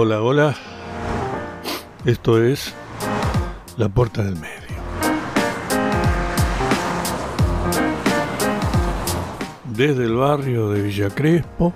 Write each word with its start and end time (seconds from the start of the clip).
Hola, 0.00 0.22
hola. 0.22 0.54
Esto 2.04 2.40
es 2.40 2.72
La 3.76 3.88
Puerta 3.88 4.22
del 4.22 4.36
Medio. 4.36 4.78
Desde 9.64 10.04
el 10.04 10.14
barrio 10.14 10.70
de 10.70 10.82
Villa 10.82 11.10
Crespo, 11.10 11.72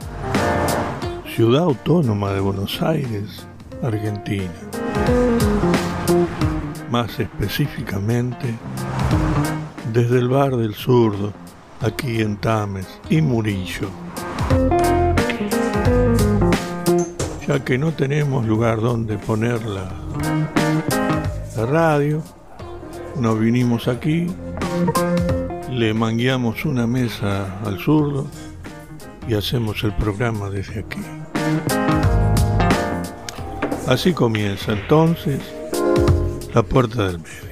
ciudad 1.34 1.64
autónoma 1.64 2.30
de 2.30 2.38
Buenos 2.38 2.80
Aires, 2.80 3.44
Argentina. 3.82 4.52
Más 6.92 7.18
específicamente, 7.18 8.54
desde 9.92 10.20
el 10.20 10.28
bar 10.28 10.54
del 10.54 10.76
zurdo, 10.76 11.32
aquí 11.80 12.20
en 12.20 12.36
Tames 12.36 12.86
y 13.10 13.20
Murillo. 13.20 13.88
Ya 17.46 17.64
que 17.64 17.76
no 17.76 17.92
tenemos 17.92 18.46
lugar 18.46 18.80
donde 18.80 19.18
poner 19.18 19.64
la, 19.64 19.90
la 21.56 21.66
radio, 21.66 22.22
nos 23.16 23.38
vinimos 23.38 23.88
aquí, 23.88 24.28
le 25.70 25.92
mangueamos 25.92 26.64
una 26.64 26.86
mesa 26.86 27.60
al 27.64 27.78
zurdo 27.78 28.26
y 29.26 29.34
hacemos 29.34 29.82
el 29.84 29.92
programa 29.96 30.50
desde 30.50 30.80
aquí. 30.80 31.00
Así 33.88 34.12
comienza 34.12 34.72
entonces 34.72 35.40
la 36.54 36.62
puerta 36.62 37.08
del 37.08 37.18
medio. 37.18 37.51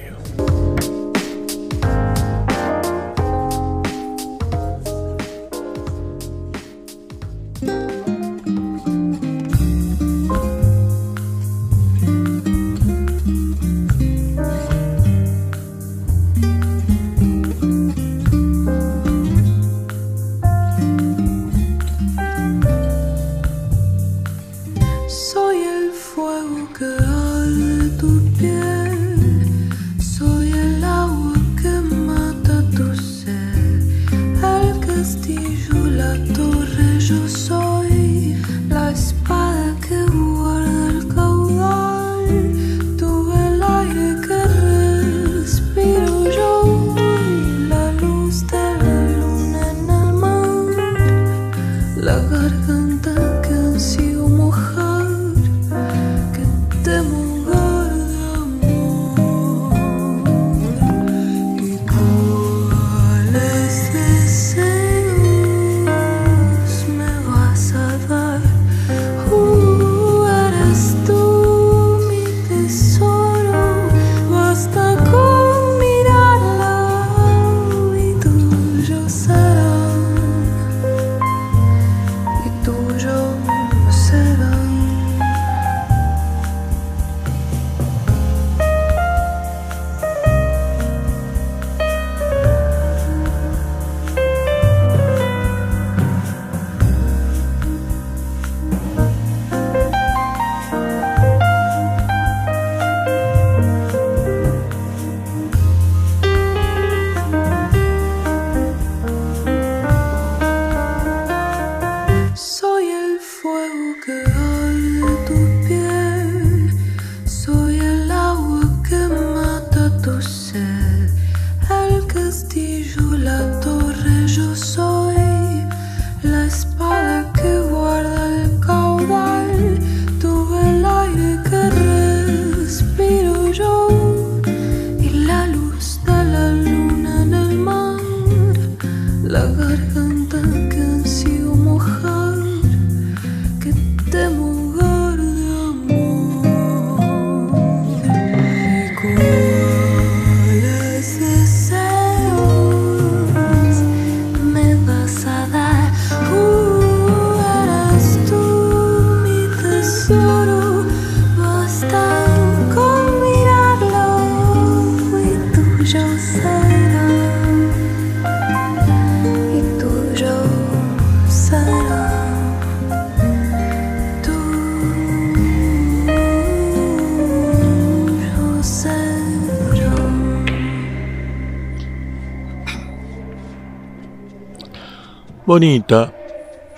Bonita, 185.61 186.11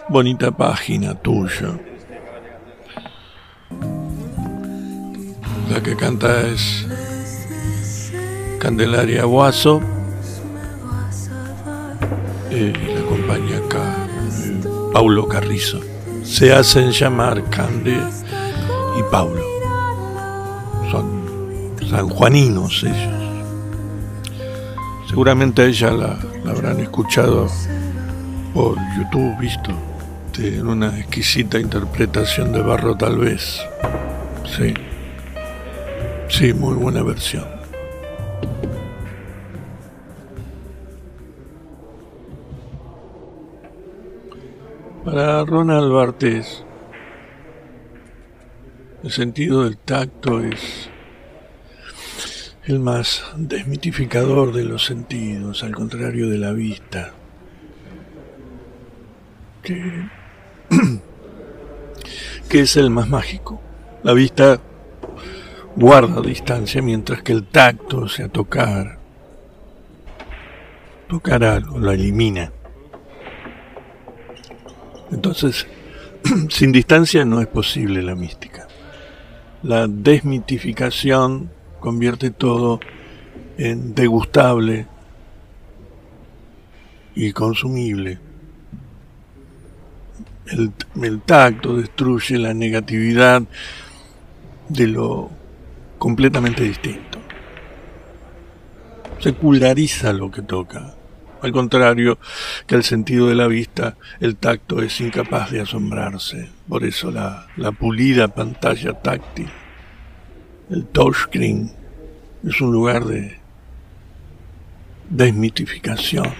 bonita 0.09 0.51
página 0.51 1.15
tuya. 1.15 1.79
La 5.71 5.81
que 5.81 5.95
canta 5.95 6.41
es 6.41 6.85
Candelaria 8.59 9.23
Guaso. 9.23 9.79
Eh, 12.51 12.73
y 12.75 12.93
la 12.93 12.99
acompaña 12.99 13.57
acá 13.59 14.05
eh, 14.43 14.61
Paulo 14.91 15.29
Carrizo. 15.29 15.79
Se 16.25 16.51
hacen 16.51 16.91
llamar 16.91 17.41
Cande 17.49 17.97
y 18.99 19.03
Paulo. 19.09 19.45
Son 20.91 21.71
sanjuaninos 21.89 22.83
ellos. 22.83 23.45
Seguramente 25.07 25.65
ella 25.65 25.91
la, 25.91 26.19
la 26.43 26.51
habrán 26.51 26.81
escuchado 26.81 27.47
por 28.53 28.77
YouTube 28.95 29.39
visto 29.39 29.71
en 30.37 30.67
una 30.67 30.99
exquisita 30.99 31.59
interpretación 31.59 32.51
de 32.51 32.61
Barro 32.61 32.95
tal 32.95 33.17
vez. 33.17 33.61
Sí. 34.45 34.73
Sí, 36.29 36.53
muy 36.53 36.75
buena 36.75 37.03
versión. 37.03 37.45
Para 45.05 45.43
Ronald 45.45 45.91
Bartés, 45.91 46.63
el 49.03 49.11
sentido 49.11 49.65
del 49.65 49.77
tacto 49.77 50.39
es 50.39 50.89
el 52.63 52.79
más 52.79 53.23
desmitificador 53.35 54.53
de 54.53 54.63
los 54.63 54.85
sentidos, 54.85 55.63
al 55.63 55.75
contrario 55.75 56.29
de 56.29 56.37
la 56.37 56.53
vista 56.53 57.13
que, 62.49 62.59
es 62.59 62.75
el 62.75 62.89
más 62.89 63.07
mágico. 63.07 63.61
La 64.03 64.11
vista 64.11 64.59
guarda 65.75 66.21
distancia 66.21 66.81
mientras 66.81 67.23
que 67.23 67.31
el 67.31 67.45
tacto, 67.45 67.99
o 67.99 68.09
sea, 68.09 68.27
tocar, 68.27 68.99
tocar 71.07 71.45
algo, 71.45 71.79
lo 71.79 71.91
elimina. 71.91 72.51
Entonces, 75.11 75.65
sin 76.49 76.73
distancia 76.73 77.23
no 77.23 77.39
es 77.39 77.47
posible 77.47 78.01
la 78.01 78.15
mística. 78.15 78.67
La 79.61 79.87
desmitificación 79.87 81.49
convierte 81.79 82.31
todo 82.31 82.81
en 83.57 83.95
degustable 83.95 84.87
y 87.15 87.31
consumible. 87.31 88.19
El, 90.47 90.73
el, 91.01 91.21
tacto 91.21 91.77
destruye 91.77 92.37
la 92.37 92.53
negatividad 92.53 93.43
de 94.69 94.87
lo 94.87 95.31
completamente 95.97 96.63
distinto. 96.63 97.19
Seculariza 99.19 100.11
lo 100.11 100.29
que 100.29 100.41
toca. 100.41 100.95
Al 101.41 101.51
contrario 101.51 102.19
que 102.67 102.75
el 102.75 102.83
sentido 102.83 103.27
de 103.27 103.35
la 103.35 103.47
vista, 103.47 103.97
el 104.19 104.37
tacto 104.37 104.81
es 104.81 104.99
incapaz 105.01 105.51
de 105.51 105.61
asombrarse. 105.61 106.49
Por 106.67 106.83
eso 106.83 107.11
la, 107.11 107.47
la 107.57 107.71
pulida 107.71 108.29
pantalla 108.29 108.93
táctil, 108.93 109.49
el 110.69 110.85
touchscreen, 110.87 111.71
es 112.47 112.61
un 112.61 112.71
lugar 112.71 113.05
de 113.05 113.39
desmitificación 115.09 116.33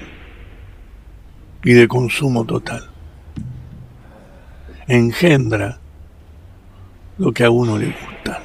y 1.64 1.74
de 1.74 1.88
consumo 1.88 2.46
total. 2.46 2.93
Engendra 4.88 5.78
lo 7.18 7.32
que 7.32 7.44
a 7.44 7.50
uno 7.50 7.78
le 7.78 7.88
gusta. 7.88 8.42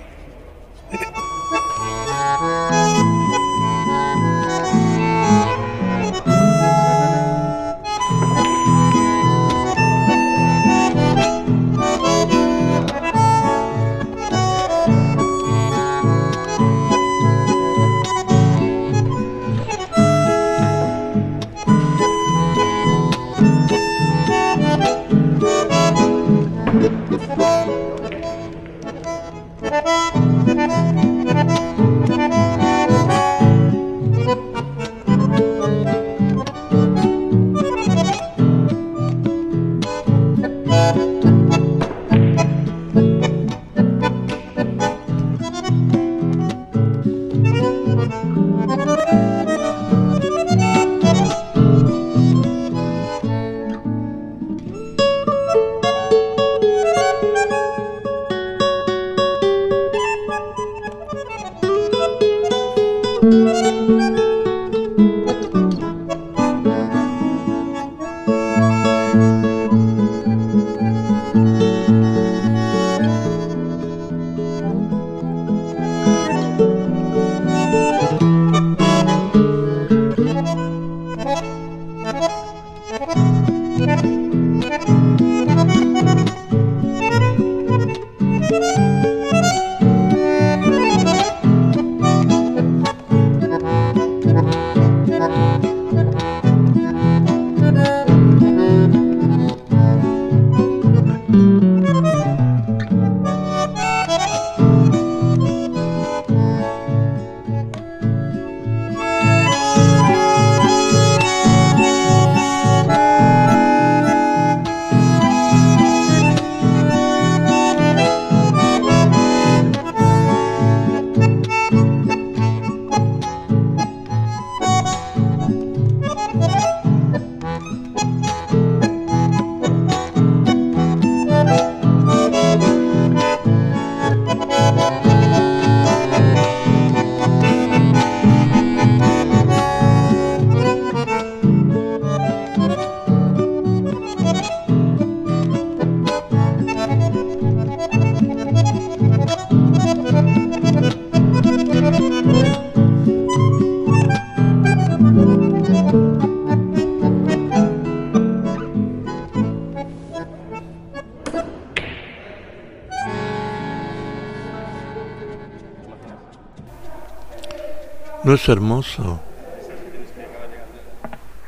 ¿No 168.29 168.35
es 168.35 168.47
hermoso? 168.47 169.23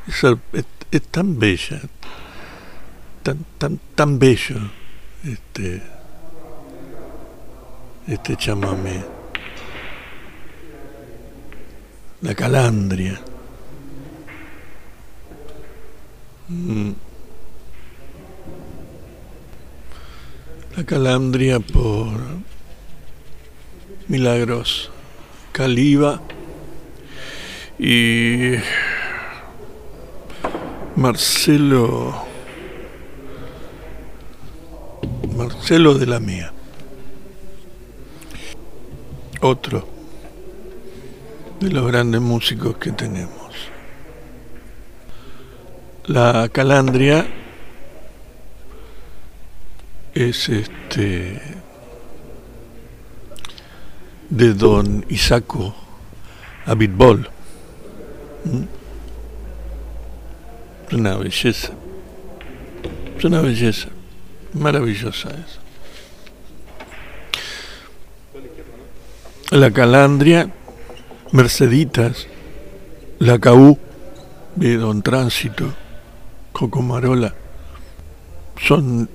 Es, 0.07 1.01
tan 1.11 1.37
bella, 1.37 1.79
tan, 3.21 3.45
tan, 3.59 3.79
tan 3.93 4.17
bello 4.17 4.57
este, 5.23 5.83
este 8.07 8.35
chamamé. 8.35 9.05
La 12.21 12.33
calandria. 12.33 13.21
Mm. 16.47 16.93
La 20.77 20.83
calandria 20.83 21.59
por 21.59 22.19
Milagros 24.07 24.89
Caliba 25.51 26.19
y 27.83 28.57
Marcelo 30.95 32.13
Marcelo 35.35 35.95
de 35.95 36.05
la 36.05 36.19
Mía. 36.19 36.53
Otro 39.41 39.87
de 41.59 41.71
los 41.71 41.87
grandes 41.87 42.21
músicos 42.21 42.77
que 42.77 42.91
tenemos. 42.91 43.51
La 46.05 46.49
calandria 46.49 47.25
es 50.13 50.49
este 50.49 51.41
de 54.29 54.53
don 54.53 55.03
Isaco 55.09 55.73
Abitbol 56.67 57.27
¿Mm? 58.45 58.65
Una 60.95 61.15
belleza. 61.17 61.71
Es 63.17 63.25
una 63.25 63.41
belleza. 63.41 63.89
Maravillosa 64.53 65.29
eso. 65.29 65.61
la 69.51 69.69
Calandria, 69.69 70.49
Merceditas, 71.33 72.27
la 73.19 73.37
Caú 73.37 73.77
de 74.55 74.77
Don 74.77 75.01
Tránsito, 75.01 75.73
Cocomarola, 76.53 77.35
son 78.61 79.09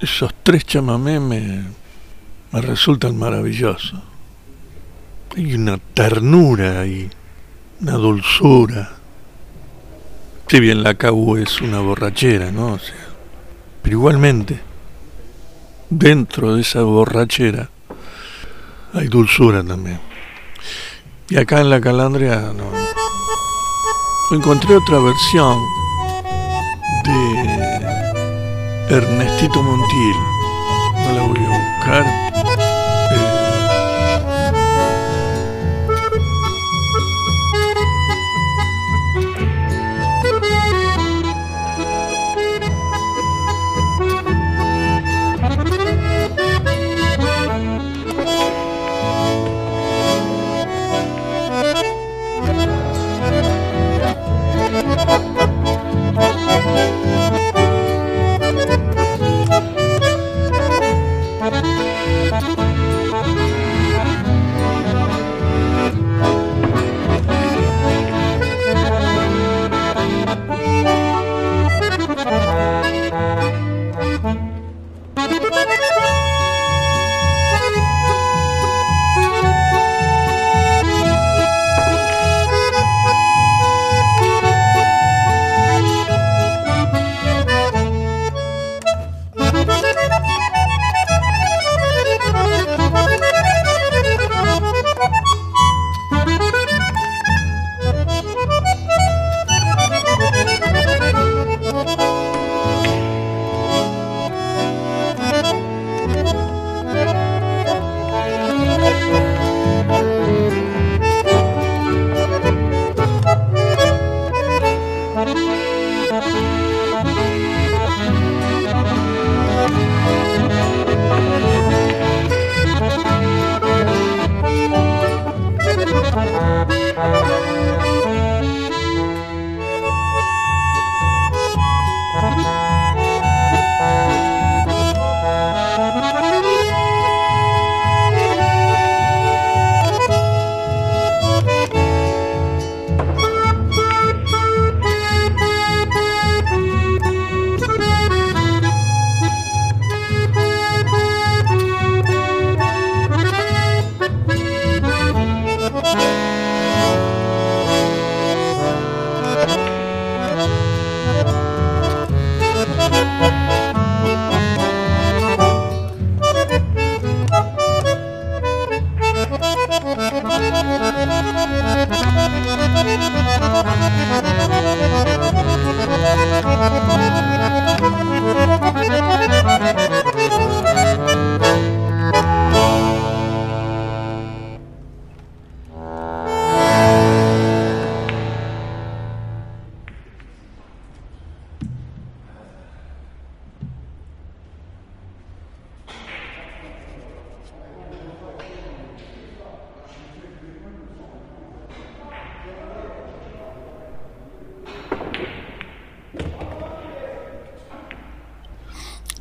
esos 0.00 0.34
tres 0.42 0.64
chamamés 0.64 1.20
me, 1.20 1.62
me 2.50 2.60
resultan 2.60 3.16
maravillosos. 3.16 4.00
Hay 5.34 5.54
una 5.54 5.78
ternura 5.78 6.86
y 6.86 7.08
una 7.80 7.92
dulzura. 7.92 8.90
Si 10.46 10.60
bien 10.60 10.82
la 10.82 10.94
CAU 10.94 11.38
es 11.38 11.62
una 11.62 11.80
borrachera, 11.80 12.52
¿no? 12.52 12.78
Sea, 12.78 12.94
pero 13.80 13.96
igualmente, 13.96 14.60
dentro 15.88 16.54
de 16.54 16.60
esa 16.60 16.82
borrachera 16.82 17.70
hay 18.92 19.08
dulzura 19.08 19.64
también. 19.64 20.00
Y 21.30 21.38
acá 21.38 21.62
en 21.62 21.70
la 21.70 21.80
calandria 21.80 22.52
no, 22.54 22.70
encontré 24.36 24.76
otra 24.76 24.98
versión 24.98 25.58
de 27.04 28.94
Ernestito 28.94 29.62
Montiel. 29.62 30.16
No 31.06 31.12
la 31.12 31.22
voy 31.26 31.38
a 31.38 31.76
buscar 31.76 32.31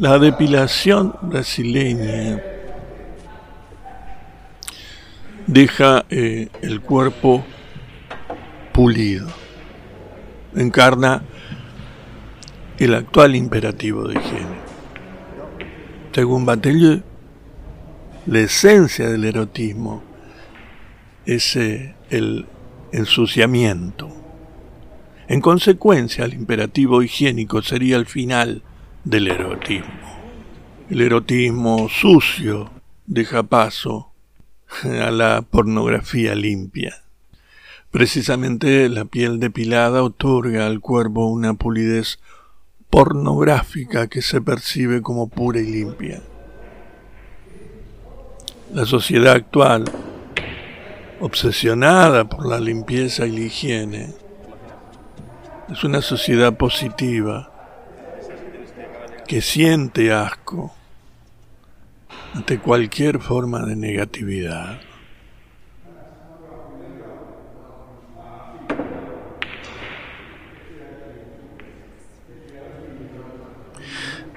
La 0.02 0.18
depilación 0.18 1.14
brasileña 1.22 2.42
deja 5.46 6.06
eh, 6.10 6.48
el 6.64 6.82
cuerpo 6.82 7.46
pulido, 8.74 9.28
encarna 10.56 11.22
el 12.80 12.96
actual 12.96 13.36
imperativo 13.36 14.08
de 14.08 14.18
higiene. 14.18 14.58
Según 16.14 16.48
Batellieu, 16.48 17.04
la 18.26 18.40
esencia 18.40 19.08
del 19.08 19.24
erotismo 19.26 20.02
es 21.28 21.56
eh, 21.58 21.94
el 22.10 22.48
ensuciamiento. 22.92 24.10
En 25.28 25.42
consecuencia, 25.42 26.26
el 26.26 26.34
imperativo 26.34 27.04
higiénico 27.04 27.62
sería 27.62 27.98
el 27.98 28.08
final 28.08 28.64
del 29.04 29.28
erotismo. 29.28 29.90
El 30.90 31.02
erotismo 31.02 31.90
sucio 31.90 32.70
deja 33.08 33.44
paso 33.44 34.12
a 34.84 35.12
la 35.12 35.42
pornografía 35.42 36.36
limpia. 36.36 37.02
Precisamente 37.90 38.88
la 38.90 39.06
piel 39.06 39.40
depilada 39.40 40.04
otorga 40.04 40.68
al 40.68 40.80
cuerpo 40.80 41.26
una 41.26 41.56
pulidez 41.56 42.20
pornográfica 42.90 44.08
que 44.08 44.22
se 44.22 44.42
percibe 44.42 45.02
como 45.02 45.30
pura 45.30 45.60
y 45.60 45.66
limpia. 45.66 46.22
La 48.74 48.86
sociedad 48.86 49.34
actual, 49.34 49.86
obsesionada 51.20 52.30
por 52.30 52.48
la 52.48 52.60
limpieza 52.60 53.26
y 53.26 53.32
la 53.32 53.40
higiene, 53.42 54.14
es 55.70 55.84
una 55.84 56.02
sociedad 56.02 56.56
positiva 56.56 57.51
que 59.32 59.40
siente 59.40 60.12
asco 60.12 60.74
ante 62.34 62.60
cualquier 62.60 63.22
forma 63.22 63.66
de 63.66 63.78
negatividad. 63.78 64.82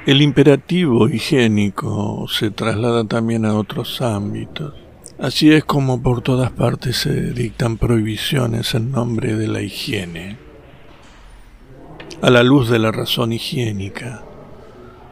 El 0.07 0.23
imperativo 0.23 1.09
higiénico 1.09 2.29
se 2.29 2.53
traslada 2.53 3.03
también 3.03 3.47
a 3.47 3.55
otros 3.55 4.01
ámbitos. 4.01 4.75
Así 5.19 5.53
es 5.53 5.65
como 5.65 6.01
por 6.01 6.23
todas 6.23 6.53
partes 6.53 6.99
se 6.99 7.33
dictan 7.33 7.79
prohibiciones 7.79 8.77
en 8.77 8.93
nombre 8.93 9.35
de 9.35 9.49
la 9.49 9.61
higiene. 9.61 10.39
A 12.23 12.31
la 12.31 12.45
luz 12.45 12.71
de 12.71 12.79
la 12.79 12.93
razón 12.93 13.33
higiénica, 13.33 14.23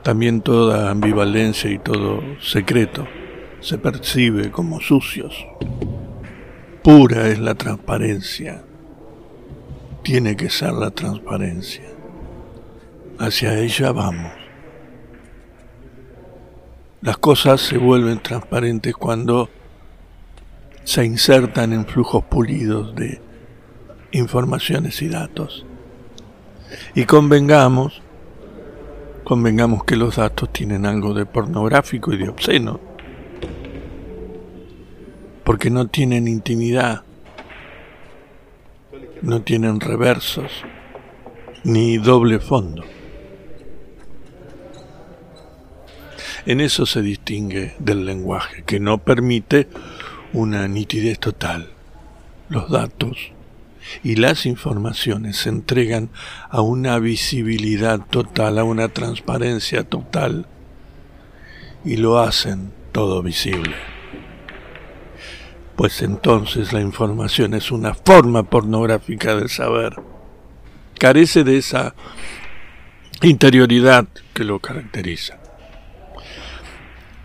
también 0.03 0.41
toda 0.41 0.91
ambivalencia 0.91 1.71
y 1.71 1.79
todo 1.79 2.21
secreto 2.41 3.07
se 3.61 3.79
percibe 3.79 4.51
como 4.51 4.81
sucios. 4.81 5.47
Pura 6.83 7.29
es 7.29 7.39
la 7.39 7.55
transparencia. 7.55 8.65
Tiene 10.03 10.37
que 10.37 10.51
ser 10.51 10.73
la 10.73 10.91
transparencia. 10.91 11.85
Hacia 13.19 13.57
ella 13.59 13.93
vamos. 13.93 14.33
Las 17.03 17.19
cosas 17.19 17.61
se 17.61 17.79
vuelven 17.79 18.21
transparentes 18.21 18.95
cuando 18.95 19.49
se 20.85 21.05
insertan 21.05 21.73
en 21.73 21.87
flujos 21.87 22.25
pulidos 22.25 22.95
de 22.97 23.21
informaciones 24.11 25.01
y 25.03 25.09
datos. 25.09 25.65
Y 26.95 27.05
convengamos, 27.05 28.02
convengamos 29.33 29.85
que 29.85 29.97
los 29.97 30.17
datos 30.17 30.53
tienen 30.53 30.85
algo 30.85 31.15
de 31.15 31.25
pornográfico 31.25 32.13
y 32.13 32.19
de 32.19 32.29
obsceno, 32.29 32.79
porque 35.43 35.71
no 35.71 35.87
tienen 35.87 36.29
intimidad, 36.29 37.03
no 39.23 39.41
tienen 39.41 39.81
reversos, 39.81 40.53
ni 41.65 41.97
doble 41.97 42.41
fondo. 42.41 42.85
En 46.45 46.61
eso 46.61 46.85
se 46.85 47.01
distingue 47.01 47.75
del 47.79 48.05
lenguaje, 48.05 48.65
que 48.65 48.81
no 48.81 48.99
permite 48.99 49.67
una 50.35 50.69
nitidez 50.69 51.19
total. 51.19 51.71
Los 52.51 52.71
datos 52.71 53.33
y 54.03 54.17
las 54.17 54.47
informaciones 54.47 55.37
se 55.37 55.49
entregan 55.49 56.11
a 56.51 56.61
una 56.61 56.99
visibilidad 56.99 58.01
total, 58.01 58.59
a 58.59 58.65
una 58.65 58.89
transparencia 58.89 59.85
total, 59.85 60.47
y 61.85 61.97
lo 61.97 62.19
hacen 62.19 62.73
todo 62.93 63.23
visible. 63.23 63.75
Pues 65.77 66.03
entonces 66.03 66.73
la 66.73 66.81
información 66.81 67.55
es 67.55 67.71
una 67.71 67.95
forma 67.95 68.45
pornográfica 68.45 69.35
del 69.35 69.49
saber. 69.49 69.97
Carece 70.99 71.43
de 71.45 71.57
esa 71.57 71.95
interioridad 73.23 74.07
que 74.35 74.45
lo 74.45 74.61
caracteriza. 74.61 75.39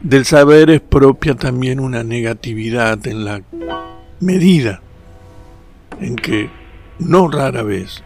Del 0.01 0.25
saber 0.25 0.69
es 0.69 0.81
propia 0.81 1.35
también 1.35 1.79
una 1.79 2.03
negatividad 2.03 3.05
en 3.07 3.25
la 3.25 3.41
medida 4.19 4.81
en 5.99 6.15
que, 6.15 6.49
no 6.99 7.27
rara 7.27 7.63
vez, 7.63 8.03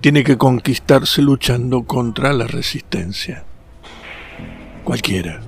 tiene 0.00 0.22
que 0.22 0.36
conquistarse 0.36 1.22
luchando 1.22 1.84
contra 1.84 2.32
la 2.32 2.46
resistencia. 2.46 3.44
Cualquiera. 4.84 5.40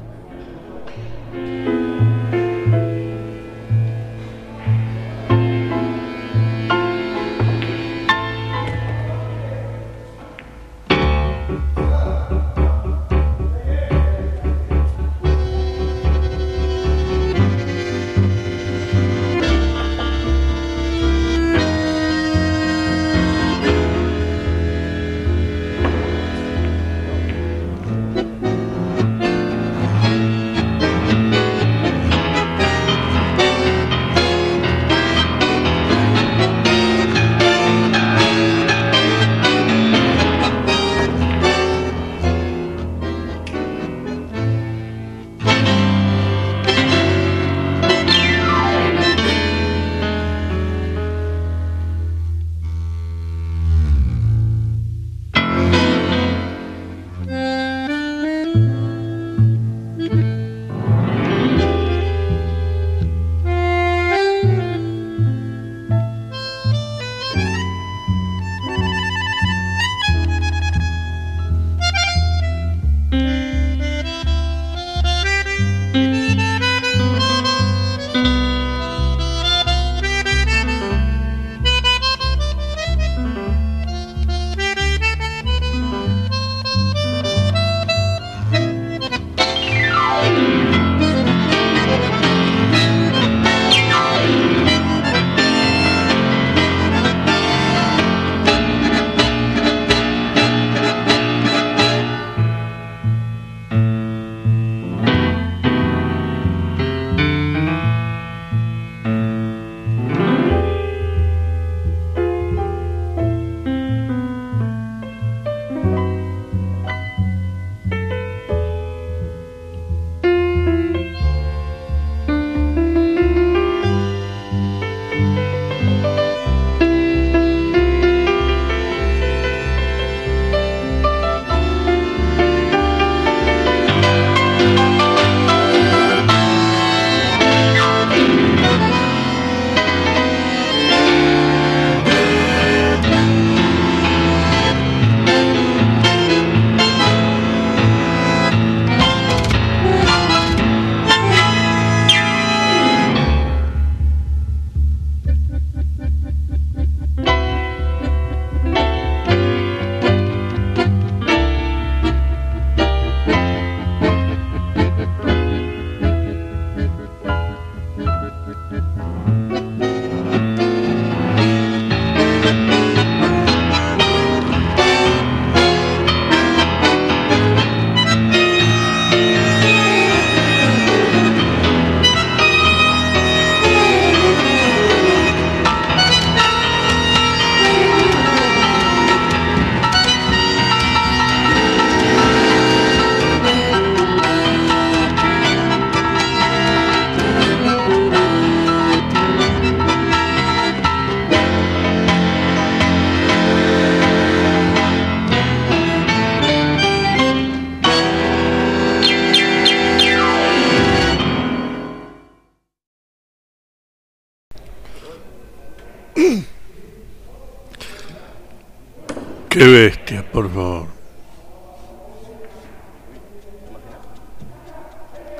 Qué 219.56 219.64
bestia, 219.64 220.22
por 220.32 220.52
favor. 220.52 220.86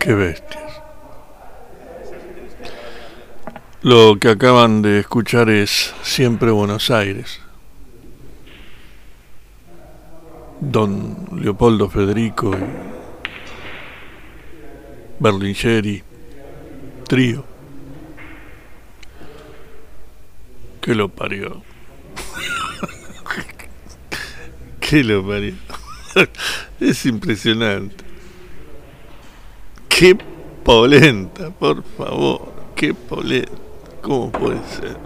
Qué 0.01 0.15
bestias. 0.15 0.81
Lo 3.83 4.19
que 4.19 4.31
acaban 4.31 4.81
de 4.81 5.01
escuchar 5.01 5.51
es 5.51 5.95
Siempre 6.03 6.51
Buenos 6.51 6.91
Aires. 6.91 7.43
Don 10.61 11.29
Leopoldo 11.39 11.91
Federico 11.91 12.57
y 12.57 12.65
Berlingeri, 15.21 16.03
trío. 17.07 17.45
Que 20.81 20.95
lo 20.95 21.11
parió. 21.11 21.66
Que 24.89 25.03
lo 25.03 25.27
parió. 25.27 25.55
es 26.81 27.07
impresionante. 27.07 28.05
Qué 29.89 30.17
polenta, 30.63 31.51
por 31.51 31.83
favor. 31.83 32.53
Qué 32.75 32.95
polenta. 32.95 33.51
¿Cómo 34.03 34.31
puede 34.31 34.61
ser? 34.69 34.97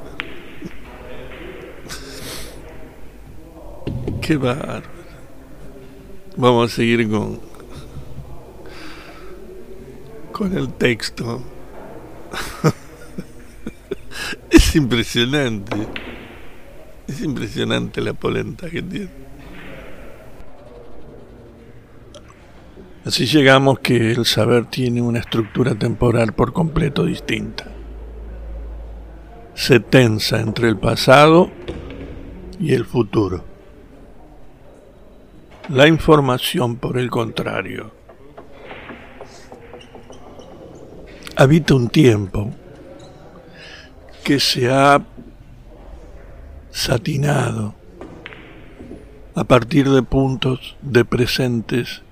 Qué 4.21 4.37
bárbaro. 4.37 4.83
Vamos 6.37 6.73
a 6.73 6.77
seguir 6.77 7.09
con 7.09 7.41
con 10.33 10.57
el 10.57 10.73
texto. 10.75 11.43
es 14.51 14.77
impresionante. 14.77 15.77
Es 17.07 17.21
impresionante 17.23 18.01
la 18.01 18.13
polenta 18.13 18.71
que 18.71 18.83
tiene. 18.83 19.20
Así 23.11 23.27
llegamos 23.27 23.81
que 23.81 24.13
el 24.13 24.25
saber 24.25 24.67
tiene 24.67 25.03
una 25.03 25.19
estructura 25.19 25.75
temporal 25.75 26.33
por 26.33 26.53
completo 26.53 27.07
distinta. 27.07 27.65
Se 29.55 29.81
tensa 29.81 30.39
entre 30.39 30.69
el 30.69 30.77
pasado 30.77 31.51
y 32.61 32.73
el 32.73 32.85
futuro. 32.85 33.45
La 35.71 35.89
información, 35.89 36.77
por 36.77 36.99
el 36.99 37.11
contrario, 37.11 37.91
habita 41.35 41.75
un 41.75 41.89
tiempo 41.89 42.53
que 44.23 44.39
se 44.39 44.71
ha 44.71 45.05
satinado 46.71 47.75
a 49.35 49.43
partir 49.43 49.91
de 49.91 50.05
puntos 50.05 50.77
de 50.81 51.05
presentes 51.05 52.05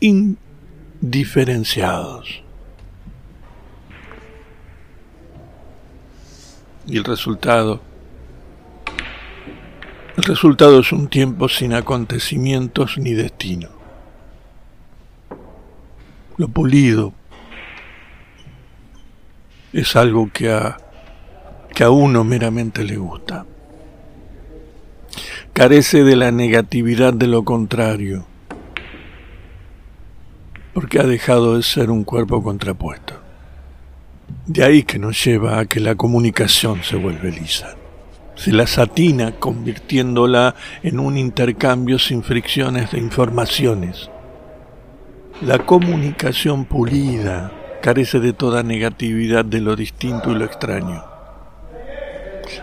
indiferenciados. 0.00 2.42
Y 6.86 6.96
el 6.96 7.04
resultado, 7.04 7.82
el 10.16 10.22
resultado 10.22 10.80
es 10.80 10.90
un 10.92 11.08
tiempo 11.08 11.48
sin 11.48 11.74
acontecimientos 11.74 12.96
ni 12.98 13.12
destino. 13.12 13.68
Lo 16.38 16.48
pulido 16.48 17.12
es 19.72 19.96
algo 19.96 20.30
que 20.32 20.50
a, 20.50 20.78
que 21.74 21.84
a 21.84 21.90
uno 21.90 22.24
meramente 22.24 22.84
le 22.84 22.96
gusta. 22.96 23.44
Carece 25.52 26.04
de 26.04 26.16
la 26.16 26.30
negatividad 26.30 27.12
de 27.12 27.26
lo 27.26 27.44
contrario 27.44 28.27
porque 30.78 31.00
ha 31.00 31.02
dejado 31.02 31.56
de 31.56 31.64
ser 31.64 31.90
un 31.90 32.04
cuerpo 32.04 32.40
contrapuesto. 32.40 33.14
De 34.46 34.62
ahí 34.62 34.84
que 34.84 34.96
nos 34.96 35.24
lleva 35.24 35.58
a 35.58 35.66
que 35.66 35.80
la 35.80 35.96
comunicación 35.96 36.84
se 36.84 36.94
vuelve 36.94 37.32
lisa. 37.32 37.74
Se 38.36 38.52
la 38.52 38.64
satina 38.64 39.32
convirtiéndola 39.32 40.54
en 40.84 41.00
un 41.00 41.18
intercambio 41.18 41.98
sin 41.98 42.22
fricciones 42.22 42.92
de 42.92 42.98
informaciones. 42.98 44.08
La 45.40 45.58
comunicación 45.58 46.64
pulida 46.64 47.50
carece 47.82 48.20
de 48.20 48.32
toda 48.32 48.62
negatividad 48.62 49.44
de 49.44 49.60
lo 49.60 49.74
distinto 49.74 50.30
y 50.30 50.36
lo 50.36 50.44
extraño. 50.44 51.02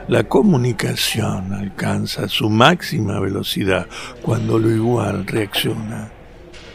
La 0.07 0.23
comunicación 0.23 1.51
alcanza 1.51 2.29
su 2.29 2.49
máxima 2.49 3.19
velocidad 3.19 3.87
cuando 4.21 4.57
lo 4.57 4.71
igual 4.71 5.27
reacciona 5.27 6.11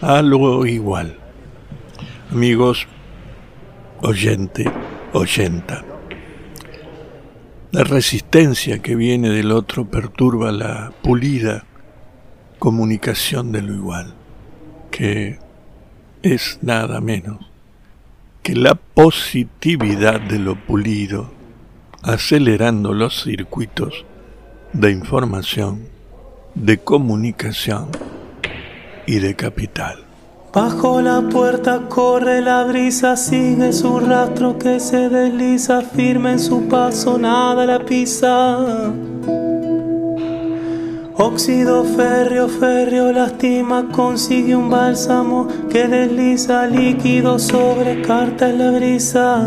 a 0.03 0.20
lo 0.20 0.66
igual 0.66 1.16
amigos, 2.30 2.86
oyente, 4.02 4.70
oyenta. 5.12 5.84
La 7.72 7.82
resistencia 7.82 8.80
que 8.80 8.94
viene 8.94 9.30
del 9.30 9.50
otro 9.52 9.90
perturba 9.90 10.52
la 10.52 10.92
pulida 11.02 11.64
comunicación 12.58 13.52
de 13.52 13.62
lo 13.62 13.74
igual, 13.74 14.14
que 14.90 15.38
es 16.22 16.58
nada 16.62 17.00
menos 17.00 17.38
que 18.42 18.54
la 18.54 18.74
positividad 18.74 20.20
de 20.20 20.38
lo 20.38 20.54
pulido, 20.54 21.30
acelerando 22.02 22.94
los 22.94 23.24
circuitos 23.24 24.06
de 24.72 24.90
información, 24.92 25.88
de 26.54 26.78
comunicación 26.78 27.88
y 29.06 29.18
de 29.18 29.34
capital. 29.36 30.09
Bajo 30.52 31.00
la 31.00 31.20
puerta 31.20 31.82
corre 31.88 32.40
la 32.40 32.64
brisa, 32.64 33.16
sigue 33.16 33.72
su 33.72 34.00
rastro 34.00 34.58
que 34.58 34.80
se 34.80 35.08
desliza, 35.08 35.80
firme 35.80 36.32
en 36.32 36.40
su 36.40 36.66
paso, 36.66 37.18
nada 37.18 37.64
la 37.66 37.78
pisa. 37.78 38.58
Óxido 41.14 41.84
férreo, 41.84 42.48
férreo 42.48 43.12
lastima, 43.12 43.86
consigue 43.92 44.56
un 44.56 44.68
bálsamo 44.70 45.46
que 45.70 45.86
desliza 45.86 46.66
líquido 46.66 47.38
sobre 47.38 48.02
carta 48.02 48.50
en 48.50 48.58
la 48.58 48.70
brisa. 48.72 49.38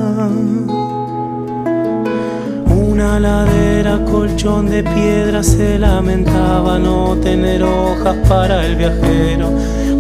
Una 2.90 3.20
ladera, 3.20 4.06
colchón 4.06 4.70
de 4.70 4.84
piedra, 4.84 5.44
se 5.44 5.78
lamentaba 5.78 6.80
no 6.80 7.18
tener 7.18 7.62
hojas 7.62 8.16
para 8.26 8.66
el 8.66 8.78
viajero 8.78 9.50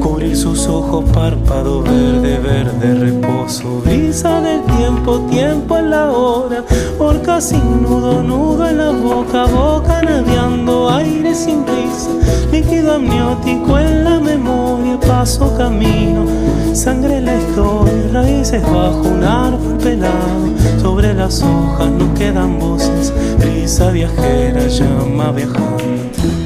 cubrir 0.03 0.35
sus 0.35 0.67
ojos, 0.67 1.05
párpado 1.11 1.81
verde, 1.81 2.37
verde, 2.37 2.93
reposo, 2.93 3.81
brisa 3.85 4.41
del 4.41 4.61
tiempo, 4.77 5.21
tiempo 5.31 5.77
en 5.77 5.89
la 5.91 6.11
hora, 6.11 6.63
orca 6.99 7.39
sin 7.39 7.81
nudo, 7.81 8.21
nudo 8.21 8.67
en 8.67 8.77
la 8.79 8.91
boca, 8.91 9.45
boca 9.45 10.01
nadeando, 10.01 10.89
aire 10.89 11.33
sin 11.33 11.63
brisa, 11.63 12.09
líquido 12.51 12.95
amniótico 12.95 13.79
en 13.79 14.03
la 14.03 14.19
memoria, 14.19 14.99
paso 14.99 15.55
camino, 15.55 16.25
sangre 16.73 17.17
en 17.17 17.25
la 17.25 17.37
historia, 17.37 18.09
raíces 18.11 18.61
bajo 18.61 19.07
un 19.07 19.23
árbol 19.23 19.77
pelado, 19.77 20.81
sobre 20.81 21.13
las 21.13 21.41
hojas 21.41 21.89
no 21.89 22.13
quedan 22.13 22.59
voces, 22.59 23.13
brisa 23.39 23.91
viajera, 23.91 24.67
llama 24.67 25.31
viajante. 25.31 26.42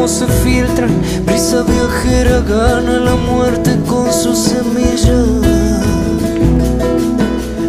Como 0.00 0.08
se 0.08 0.26
filtran, 0.42 0.88
brisa 1.26 1.62
viajera 1.62 2.40
gana 2.40 3.00
la 3.00 3.16
muerte 3.16 3.78
con 3.86 4.10
su 4.10 4.34
semilla. 4.34 5.18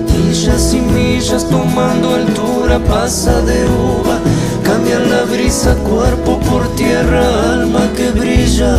Millas 0.08 0.74
y 0.74 0.80
millas 0.80 1.46
tomando 1.50 2.16
altura, 2.16 2.80
pasa 2.88 3.42
de 3.42 3.66
uva, 3.66 4.18
cambia 4.64 5.00
la 5.00 5.24
brisa 5.24 5.76
cuerpo 5.76 6.40
por 6.50 6.74
tierra, 6.76 7.22
alma 7.52 7.82
que 7.98 8.12
brilla. 8.12 8.78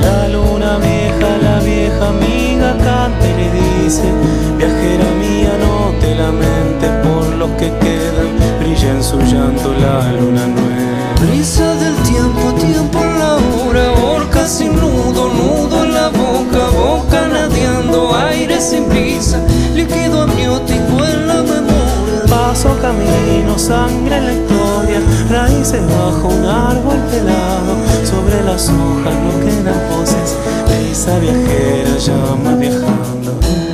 La 0.00 0.28
luna 0.28 0.78
vieja, 0.78 1.36
la 1.42 1.60
vieja 1.60 2.08
amiga 2.08 2.78
canta 2.78 3.28
y 3.28 3.34
le 3.40 3.84
dice, 3.84 4.04
viajera 4.56 5.10
mía 5.20 5.52
no 5.60 5.92
te 6.00 6.14
lamentes 6.14 6.90
por 7.04 7.36
los 7.36 7.50
que 7.58 7.70
quedan 7.80 8.40
en 8.82 9.02
su 9.02 9.18
llanto 9.20 9.74
la 9.74 10.10
luna 10.12 10.46
nueva. 10.46 10.89
Prisa 11.20 11.74
del 11.74 11.94
tiempo, 11.96 12.50
tiempo 12.54 12.98
en 12.98 13.18
la 13.18 13.36
hora, 13.36 13.92
orca 13.92 14.46
sin 14.46 14.74
nudo, 14.74 15.28
nudo 15.28 15.84
en 15.84 15.92
la 15.92 16.08
boca, 16.08 16.70
boca 16.74 17.28
nadiando, 17.28 18.16
aire 18.16 18.58
sin 18.58 18.88
brisa, 18.88 19.38
líquido 19.74 20.22
amniótico 20.22 21.04
en 21.04 21.28
la 21.28 21.42
memoria. 21.42 22.24
Paso, 22.26 22.74
camino, 22.80 23.58
sangre 23.58 24.16
en 24.16 24.24
la 24.24 24.32
historia, 24.32 25.00
raíces 25.28 25.82
bajo 25.88 26.28
un 26.28 26.46
árbol 26.46 26.96
pelado, 27.10 27.76
sobre 28.02 28.42
las 28.42 28.70
hojas 28.70 29.14
no 29.22 29.44
quedan 29.44 29.78
voces, 29.90 30.38
brisa 30.66 31.18
viajera 31.18 31.98
llama 31.98 32.54
viajando. 32.54 33.69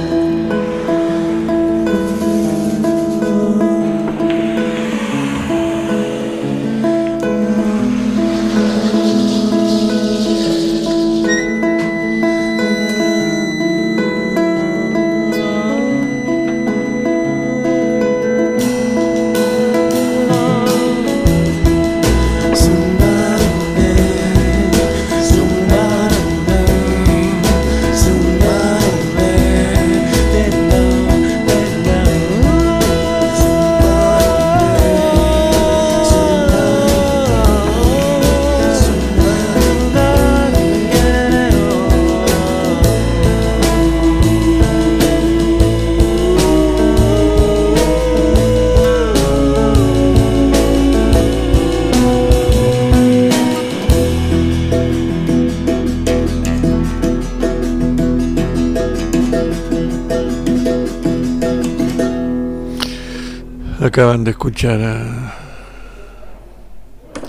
Acaban 63.96 64.24
de 64.24 64.32
escuchar 64.32 64.78
a 64.82 65.34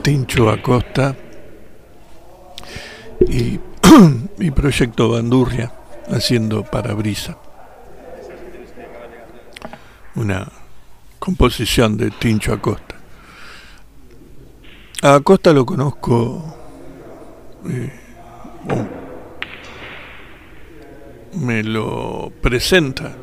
Tincho 0.03 0.49
Acosta 0.49 1.15
y, 3.21 3.58
y 4.38 4.51
Proyecto 4.51 5.08
Bandurria 5.08 5.71
haciendo 6.10 6.65
Parabrisa. 6.65 7.38
Una 10.15 10.51
composición 11.19 11.95
de 11.95 12.12
Tincho 12.12 12.51
Acosta. 12.51 12.97
A 15.03 15.15
Acosta 15.15 15.53
lo 15.53 15.65
conozco. 15.65 16.53
Eh, 17.69 17.93
me 21.32 21.63
lo 21.63 22.30
presenta. 22.41 23.15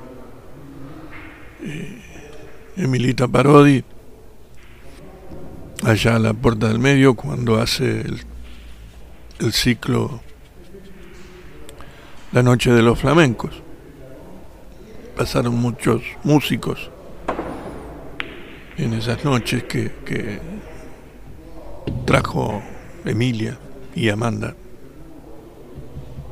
Emilita 2.77 3.29
Parodi, 3.29 3.85
allá 5.85 6.17
a 6.17 6.19
la 6.19 6.35
puerta 6.35 6.67
del 6.67 6.81
medio, 6.81 7.15
cuando 7.15 7.61
hace 7.61 8.01
el, 8.01 9.53
ciclo 9.53 10.21
La 12.33 12.43
Noche 12.43 12.73
de 12.73 12.83
los 12.83 12.99
Flamencos. 12.99 13.53
Pasaron 15.17 15.55
muchos 15.55 16.03
músicos 16.25 16.91
en 18.77 18.95
esas 18.95 19.25
noches 19.25 19.63
que, 19.63 20.41
trajo 22.05 22.61
Emilia 23.05 23.57
y 23.95 24.09
Amanda. 24.09 24.57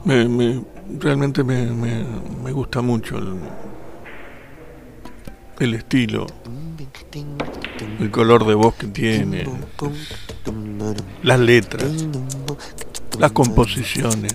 realmente 0.05 1.45
me, 1.45 1.67
me 1.67 2.53
gusta 2.53 2.83
mucho 2.83 3.19
el, 3.19 3.37
el 5.63 5.75
estilo, 5.75 6.27
el 8.01 8.11
color 8.11 8.45
de 8.47 8.55
voz 8.55 8.75
que 8.75 8.89
tiene, 8.89 9.45
las 11.23 11.39
letras, 11.39 11.85
las 13.19 13.31
composiciones. 13.31 14.35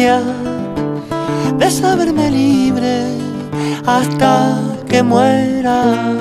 de 0.00 1.70
saberme 1.70 2.30
libre 2.30 3.04
hasta 3.84 4.58
que 4.88 5.02
muera. 5.02 6.16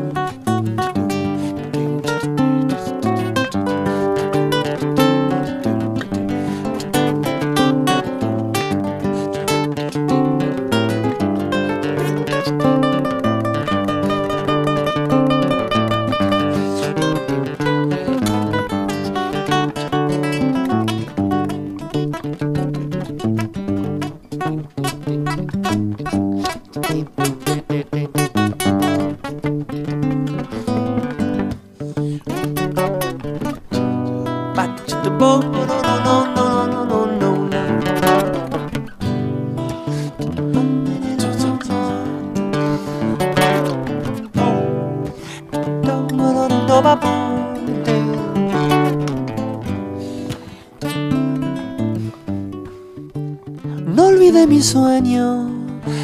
Sueño 54.67 55.47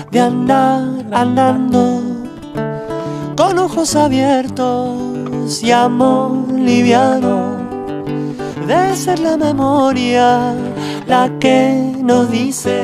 de 0.10 0.22
andar 0.22 0.88
andando 1.12 2.02
con 3.36 3.60
ojos 3.60 3.94
abiertos 3.98 5.62
y 5.62 5.72
amor 5.72 6.50
liviano 6.54 7.58
de 8.66 8.96
ser 8.96 9.20
la 9.20 9.36
memoria 9.36 10.54
la 11.08 11.30
que 11.42 11.94
nos 12.02 12.32
dice 12.32 12.84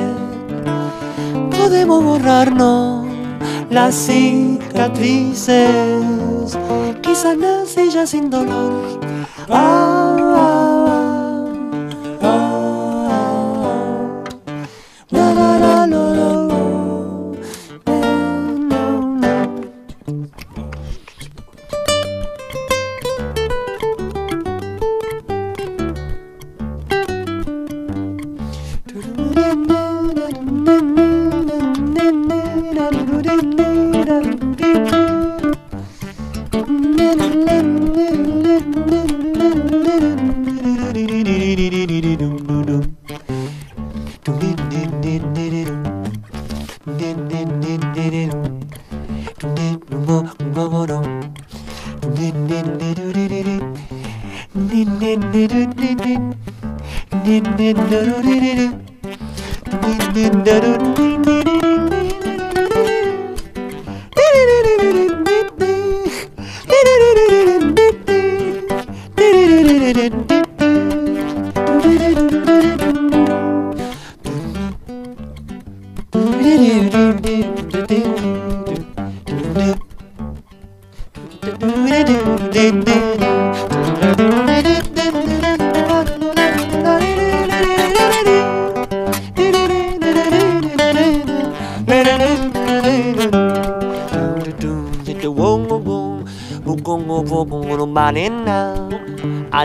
podemos 1.49 2.03
borrarnos 2.03 3.07
las 3.69 3.95
cicatrices 3.95 5.47
quizás 7.01 7.37
nací 7.37 7.89
ya 7.89 8.05
sin 8.05 8.29
dolor 8.29 8.99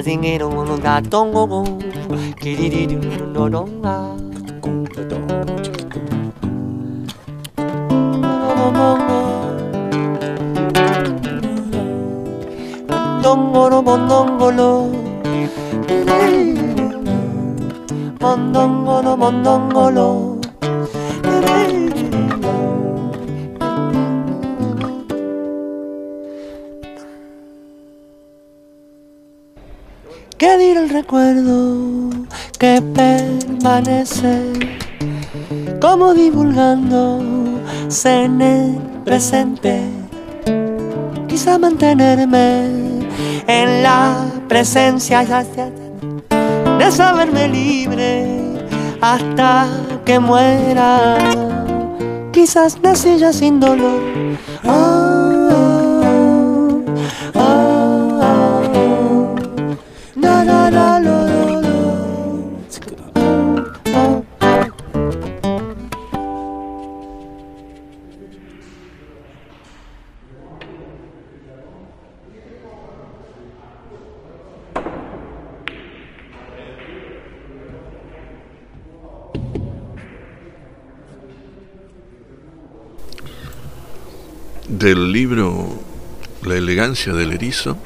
buzzing 0.05 0.25
it 0.25 0.43
on 0.43 0.81
got 0.81 1.09
don't 1.09 1.33
go 1.33 1.47
go 1.47 1.65
kitty 2.41 2.69
dee 2.69 2.87
doo 2.87 3.01
no 3.35 3.49
don't 3.49 3.83
la 3.85 3.97
Mondongolo, 13.25 13.83
mondongolo, 13.89 14.69
mondongolo, 18.21 19.17
mondongolo. 19.23 20.35
Recuerdo 30.95 32.11
que 32.57 32.81
permanece 32.95 34.53
como 35.81 36.15
divulgando 36.15 37.21
en 38.05 38.41
el 38.41 38.79
presente? 39.05 39.83
Quizá 41.27 41.59
mantenerme 41.59 43.01
en 43.49 43.83
la 43.83 44.25
presencia 44.49 45.25
de 46.79 46.93
saberme 46.93 47.49
libre 47.49 48.55
hasta 49.01 49.67
que 50.05 50.21
muera. 50.21 51.19
Quizás 52.33 52.79
nací 52.81 53.19
ya 53.19 53.33
sin 53.33 53.59
dolor. 53.59 54.01
Ah, 54.63 55.14
del 84.85 85.13
libro 85.13 85.81
La 86.43 86.57
elegancia 86.57 87.15
del 87.15 87.33
erizo 87.33 87.79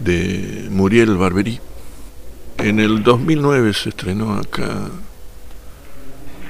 de 0.00 0.68
Muriel 0.70 1.18
Barberí. 1.18 1.60
En 2.56 2.80
el 2.80 3.02
2009 3.02 3.74
se 3.74 3.90
estrenó 3.90 4.32
acá 4.32 4.88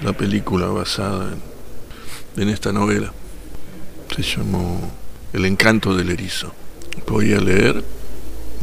la 0.00 0.12
película 0.12 0.68
basada 0.68 1.34
en, 2.36 2.48
esta 2.50 2.70
novela. 2.70 3.12
Se 4.14 4.22
llamó 4.22 4.92
El 5.32 5.44
encanto 5.44 5.96
del 5.96 6.10
erizo. 6.10 6.54
Voy 7.08 7.32
a 7.32 7.40
leer, 7.40 7.82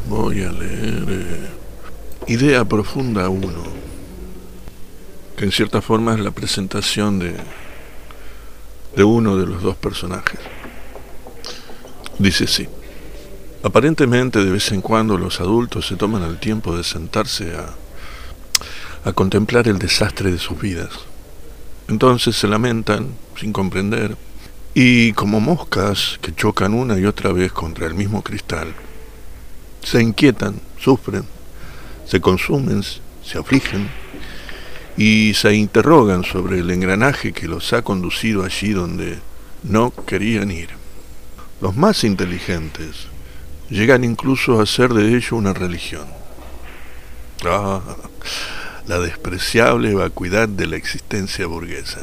voy 0.07 0.43
a 0.43 0.51
leer 0.53 1.05
eh, 1.09 1.49
Idea 2.27 2.63
Profunda 2.63 3.27
1, 3.27 3.51
que 5.35 5.43
en 5.43 5.51
cierta 5.51 5.81
forma 5.81 6.13
es 6.13 6.21
la 6.21 6.31
presentación 6.31 7.19
de, 7.19 7.35
de 8.95 9.03
uno 9.03 9.35
de 9.35 9.45
los 9.45 9.61
dos 9.61 9.75
personajes. 9.75 10.39
Dice 12.21 12.45
sí. 12.45 12.67
Aparentemente 13.63 14.45
de 14.45 14.51
vez 14.51 14.71
en 14.71 14.81
cuando 14.81 15.17
los 15.17 15.39
adultos 15.41 15.87
se 15.87 15.95
toman 15.95 16.21
el 16.21 16.37
tiempo 16.37 16.77
de 16.77 16.83
sentarse 16.83 17.55
a, 17.55 17.73
a 19.09 19.13
contemplar 19.13 19.67
el 19.67 19.79
desastre 19.79 20.31
de 20.31 20.37
sus 20.37 20.61
vidas. 20.61 20.91
Entonces 21.87 22.35
se 22.35 22.47
lamentan, 22.47 23.15
sin 23.39 23.51
comprender, 23.51 24.15
Y 24.75 25.13
como 25.13 25.41
moscas 25.41 26.19
que 26.21 26.33
chocan 26.33 26.75
una 26.75 26.97
y 26.97 27.05
otra 27.05 27.33
vez 27.33 27.51
contra 27.51 27.87
el 27.87 27.95
mismo 27.95 28.21
cristal, 28.21 28.71
se 29.83 30.01
inquietan, 30.01 30.61
sufren, 30.79 31.25
se 32.05 32.21
consumen, 32.21 32.83
se 32.83 33.37
afligen 33.39 33.89
y 34.95 35.33
se 35.33 35.55
interrogan 35.55 36.23
sobre 36.23 36.59
el 36.59 36.69
engranaje 36.69 37.33
que 37.33 37.47
los 37.47 37.73
ha 37.73 37.81
conducido 37.81 38.45
allí 38.45 38.73
donde 38.73 39.17
no 39.63 39.91
querían 40.05 40.51
ir. 40.51 40.80
Los 41.61 41.77
más 41.77 42.03
inteligentes 42.03 43.07
llegan 43.69 44.03
incluso 44.03 44.59
a 44.59 44.63
hacer 44.63 44.93
de 44.93 45.15
ello 45.15 45.37
una 45.37 45.53
religión. 45.53 46.07
Ah, 47.45 47.81
la 48.87 48.99
despreciable 48.99 49.93
vacuidad 49.93 50.49
de 50.49 50.65
la 50.65 50.75
existencia 50.75 51.45
burguesa. 51.45 52.01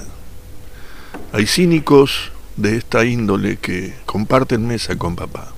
Hay 1.32 1.46
cínicos 1.46 2.30
de 2.56 2.76
esta 2.76 3.04
índole 3.04 3.56
que 3.56 3.94
comparten 4.06 4.64
mesa 4.64 4.96
con 4.96 5.16
papá. 5.16 5.48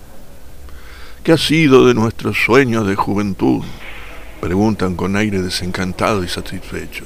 ¿Qué 1.23 1.33
ha 1.33 1.39
sido 1.39 1.87
de 1.87 1.93
nuestros 1.93 2.39
sueños 2.43 2.87
de 2.87 2.95
juventud? 2.95 3.63
Preguntan 4.41 4.97
con 4.97 5.15
aire 5.15 5.43
desencantado 5.43 6.25
y 6.25 6.29
satisfecho. 6.29 7.05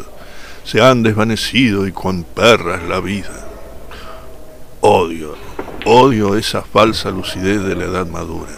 Se 0.63 0.81
han 0.81 1.03
desvanecido 1.03 1.89
y 1.89 1.93
con 1.93 2.23
perras 2.23 2.85
la 2.85 3.01
vida. 3.01 3.49
Odio, 4.81 5.37
odio 5.85 6.37
esa 6.37 6.63
falsa 6.63 7.11
lucidez 7.11 7.63
de 7.63 7.77
la 7.77 7.85
edad 7.85 8.07
madura. 8.07 8.53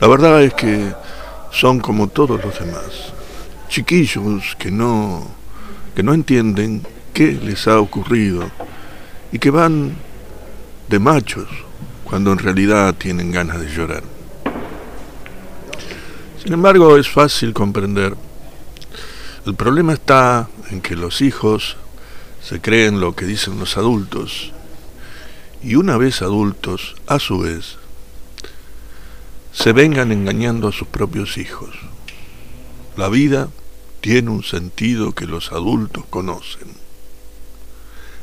La 0.00 0.08
verdad 0.08 0.42
es 0.42 0.54
que 0.54 0.92
son 1.52 1.80
como 1.80 2.08
todos 2.08 2.42
los 2.44 2.58
demás, 2.58 3.12
chiquillos 3.68 4.56
que 4.58 4.70
no, 4.70 5.26
que 5.94 6.02
no 6.02 6.12
entienden 6.12 6.86
qué 7.14 7.32
les 7.32 7.66
ha 7.68 7.80
ocurrido 7.80 8.50
y 9.32 9.38
que 9.38 9.50
van 9.50 9.96
de 10.88 10.98
machos 10.98 11.48
cuando 12.04 12.32
en 12.32 12.38
realidad 12.38 12.94
tienen 12.94 13.32
ganas 13.32 13.60
de 13.60 13.68
llorar. 13.68 14.02
Sin 16.42 16.52
embargo, 16.52 16.96
es 16.96 17.08
fácil 17.08 17.52
comprender. 17.52 18.16
El 19.46 19.54
problema 19.54 19.94
está 19.94 20.48
en 20.70 20.80
que 20.80 20.94
los 20.94 21.20
hijos 21.20 21.76
se 22.42 22.60
creen 22.60 23.00
lo 23.00 23.16
que 23.16 23.24
dicen 23.24 23.58
los 23.58 23.76
adultos 23.76 24.52
y 25.62 25.74
una 25.76 25.96
vez 25.96 26.22
adultos, 26.22 26.96
a 27.06 27.18
su 27.18 27.40
vez, 27.40 27.76
se 29.52 29.72
vengan 29.72 30.12
engañando 30.12 30.68
a 30.68 30.72
sus 30.72 30.88
propios 30.88 31.38
hijos. 31.38 31.70
La 32.96 33.08
vida 33.08 33.48
tiene 34.00 34.30
un 34.30 34.42
sentido 34.42 35.12
que 35.12 35.26
los 35.26 35.52
adultos 35.52 36.04
conocen. 36.10 36.68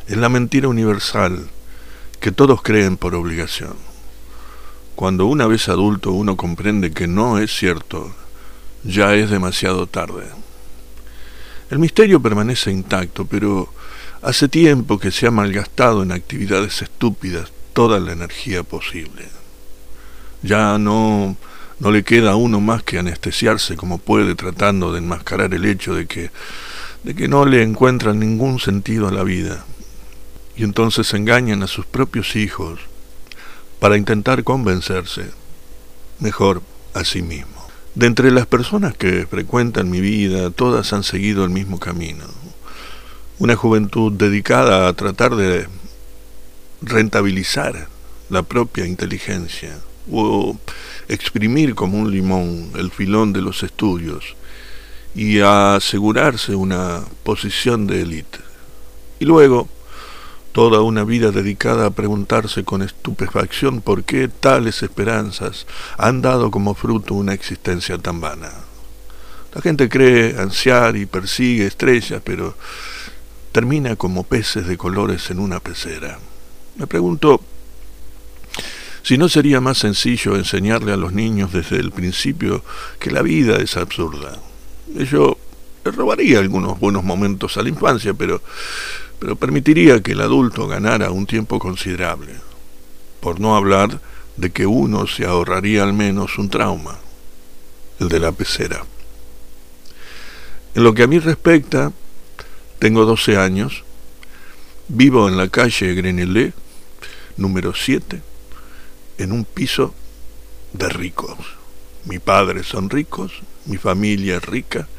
Es 0.07 0.17
la 0.17 0.29
mentira 0.29 0.67
universal 0.67 1.49
que 2.19 2.31
todos 2.31 2.61
creen 2.61 2.97
por 2.97 3.15
obligación. 3.15 3.73
Cuando 4.95 5.25
una 5.25 5.47
vez 5.47 5.69
adulto 5.69 6.11
uno 6.11 6.37
comprende 6.37 6.91
que 6.91 7.07
no 7.07 7.39
es 7.39 7.51
cierto, 7.51 8.13
ya 8.83 9.15
es 9.15 9.29
demasiado 9.29 9.87
tarde. 9.87 10.27
El 11.69 11.79
misterio 11.79 12.21
permanece 12.21 12.71
intacto, 12.71 13.25
pero 13.25 13.72
hace 14.23 14.47
tiempo 14.47 14.99
que 14.99 15.11
se 15.11 15.27
ha 15.27 15.31
malgastado 15.31 16.01
en 16.01 16.13
actividades 16.13 16.81
estúpidas 16.81 17.51
toda 17.73 17.99
la 17.99 18.13
energía 18.13 18.63
posible. 18.63 19.27
Ya 20.41 20.77
no, 20.77 21.35
no 21.79 21.91
le 21.91 22.03
queda 22.03 22.31
a 22.31 22.35
uno 22.37 22.61
más 22.61 22.83
que 22.83 22.99
anestesiarse 22.99 23.75
como 23.75 23.97
puede 23.97 24.35
tratando 24.35 24.93
de 24.93 24.99
enmascarar 24.99 25.53
el 25.53 25.65
hecho 25.65 25.93
de 25.93 26.07
que, 26.07 26.31
de 27.03 27.15
que 27.15 27.27
no 27.27 27.45
le 27.45 27.63
encuentran 27.63 28.19
ningún 28.19 28.59
sentido 28.59 29.09
a 29.09 29.11
la 29.11 29.23
vida. 29.23 29.65
Y 30.55 30.63
entonces 30.63 31.13
engañan 31.13 31.61
a 31.61 31.67
sus 31.67 31.85
propios 31.85 32.37
hijos 32.37 32.79
para 33.79 33.97
intentar 33.97 34.45
convencerse, 34.45 35.31
mejor 36.19 36.61
a 36.93 37.03
sí 37.03 37.21
mismo. 37.21 37.67
De 37.95 38.07
entre 38.07 38.31
las 38.31 38.45
personas 38.45 38.95
que 38.95 39.27
frecuentan 39.27 39.89
mi 39.89 39.99
vida, 39.99 40.49
todas 40.49 40.93
han 40.93 41.03
seguido 41.03 41.43
el 41.43 41.49
mismo 41.49 41.79
camino. 41.79 42.23
Una 43.39 43.55
juventud 43.55 44.11
dedicada 44.13 44.87
a 44.87 44.93
tratar 44.93 45.35
de 45.35 45.67
rentabilizar 46.81 47.87
la 48.29 48.43
propia 48.43 48.85
inteligencia 48.85 49.79
o 50.11 50.57
exprimir 51.07 51.75
como 51.75 51.97
un 51.97 52.11
limón 52.11 52.71
el 52.75 52.91
filón 52.91 53.33
de 53.33 53.41
los 53.41 53.63
estudios 53.63 54.35
y 55.15 55.39
a 55.39 55.75
asegurarse 55.75 56.55
una 56.55 57.01
posición 57.23 57.87
de 57.87 58.01
élite. 58.01 58.39
Y 59.19 59.25
luego, 59.25 59.67
toda 60.51 60.81
una 60.81 61.03
vida 61.03 61.31
dedicada 61.31 61.87
a 61.87 61.91
preguntarse 61.91 62.63
con 62.63 62.81
estupefacción 62.81 63.81
por 63.81 64.03
qué 64.03 64.27
tales 64.27 64.83
esperanzas 64.83 65.65
han 65.97 66.21
dado 66.21 66.51
como 66.51 66.73
fruto 66.75 67.15
una 67.15 67.33
existencia 67.33 67.97
tan 67.97 68.21
vana. 68.21 68.51
La 69.53 69.61
gente 69.61 69.87
cree 69.87 70.35
ansiar 70.39 70.95
y 70.95 71.05
persigue 71.05 71.67
estrellas, 71.67 72.21
pero 72.23 72.55
termina 73.53 73.95
como 73.95 74.23
peces 74.23 74.67
de 74.67 74.75
colores 74.75 75.29
en 75.29 75.39
una 75.39 75.61
pecera. 75.61 76.19
Me 76.75 76.87
pregunto 76.87 77.39
si 79.01 79.17
no 79.17 79.29
sería 79.29 79.61
más 79.61 79.77
sencillo 79.77 80.35
enseñarle 80.35 80.91
a 80.91 80.97
los 80.97 81.13
niños 81.13 81.53
desde 81.53 81.77
el 81.77 81.91
principio 81.91 82.65
que 82.99 83.11
la 83.11 83.21
vida 83.21 83.57
es 83.57 83.77
absurda. 83.77 84.37
Ello 84.97 85.37
le 85.85 85.91
robaría 85.91 86.39
algunos 86.39 86.79
buenos 86.79 87.05
momentos 87.05 87.55
a 87.55 87.63
la 87.63 87.69
infancia, 87.69 88.13
pero 88.13 88.41
pero 89.23 89.37
permitiría 89.37 90.03
que 90.03 90.11
el 90.11 90.19
adulto 90.19 90.67
ganara 90.67 91.09
un 91.09 91.25
tiempo 91.25 91.57
considerable, 91.57 92.33
por 93.21 93.39
no 93.39 93.55
hablar 93.55 94.01
de 94.35 94.51
que 94.51 94.65
uno 94.65 95.07
se 95.07 95.25
ahorraría 95.25 95.81
al 95.81 95.93
menos 95.93 96.37
un 96.37 96.49
trauma, 96.49 96.99
el 98.01 98.09
de 98.09 98.19
la 98.19 98.33
pecera. 98.33 98.83
En 100.75 100.83
lo 100.83 100.93
que 100.93 101.03
a 101.03 101.07
mí 101.07 101.19
respecta, 101.19 101.93
tengo 102.83 103.05
12 103.05 103.37
años, 103.37 103.85
vivo 104.89 105.29
en 105.29 105.37
la 105.37 105.47
calle 105.47 105.95
Grenelé, 105.95 106.51
número 107.37 107.73
7, 107.73 108.21
en 109.19 109.31
un 109.31 109.45
piso 109.45 109.95
de 110.73 110.89
ricos. 110.89 111.37
Mi 112.03 112.19
padre 112.19 112.61
son 112.61 112.89
ricos, 112.89 113.31
mi 113.67 113.77
familia 113.77 114.35
es 114.35 114.43
rica, 114.43 114.89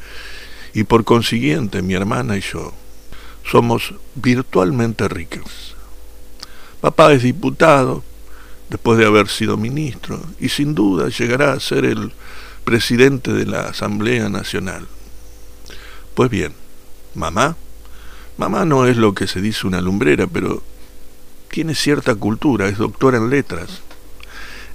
y 0.73 0.85
por 0.85 1.03
consiguiente 1.03 1.83
mi 1.83 1.93
hermana 1.93 2.37
y 2.37 2.41
yo 2.41 2.73
somos 3.47 3.93
virtualmente 4.15 5.07
ricos. 5.07 5.75
Papá 6.81 7.13
es 7.13 7.21
diputado, 7.21 8.03
después 8.67 8.97
de 8.97 9.05
haber 9.05 9.27
sido 9.27 9.57
ministro, 9.57 10.19
y 10.39 10.49
sin 10.49 10.73
duda 10.73 11.09
llegará 11.09 11.53
a 11.53 11.59
ser 11.59 11.85
el 11.85 12.13
presidente 12.63 13.31
de 13.31 13.45
la 13.45 13.65
Asamblea 13.65 14.27
Nacional. 14.27 14.87
Pues 16.15 16.31
bien, 16.31 16.51
mamá, 17.13 17.55
mamá 18.37 18.65
no 18.65 18.85
es 18.85 18.97
lo 18.97 19.13
que 19.13 19.27
se 19.27 19.41
dice 19.41 19.67
una 19.67 19.81
lumbrera, 19.81 20.27
pero 20.27 20.63
tiene 21.49 21.75
cierta 21.75 22.15
cultura, 22.15 22.67
es 22.67 22.77
doctora 22.77 23.17
en 23.17 23.29
letras. 23.29 23.81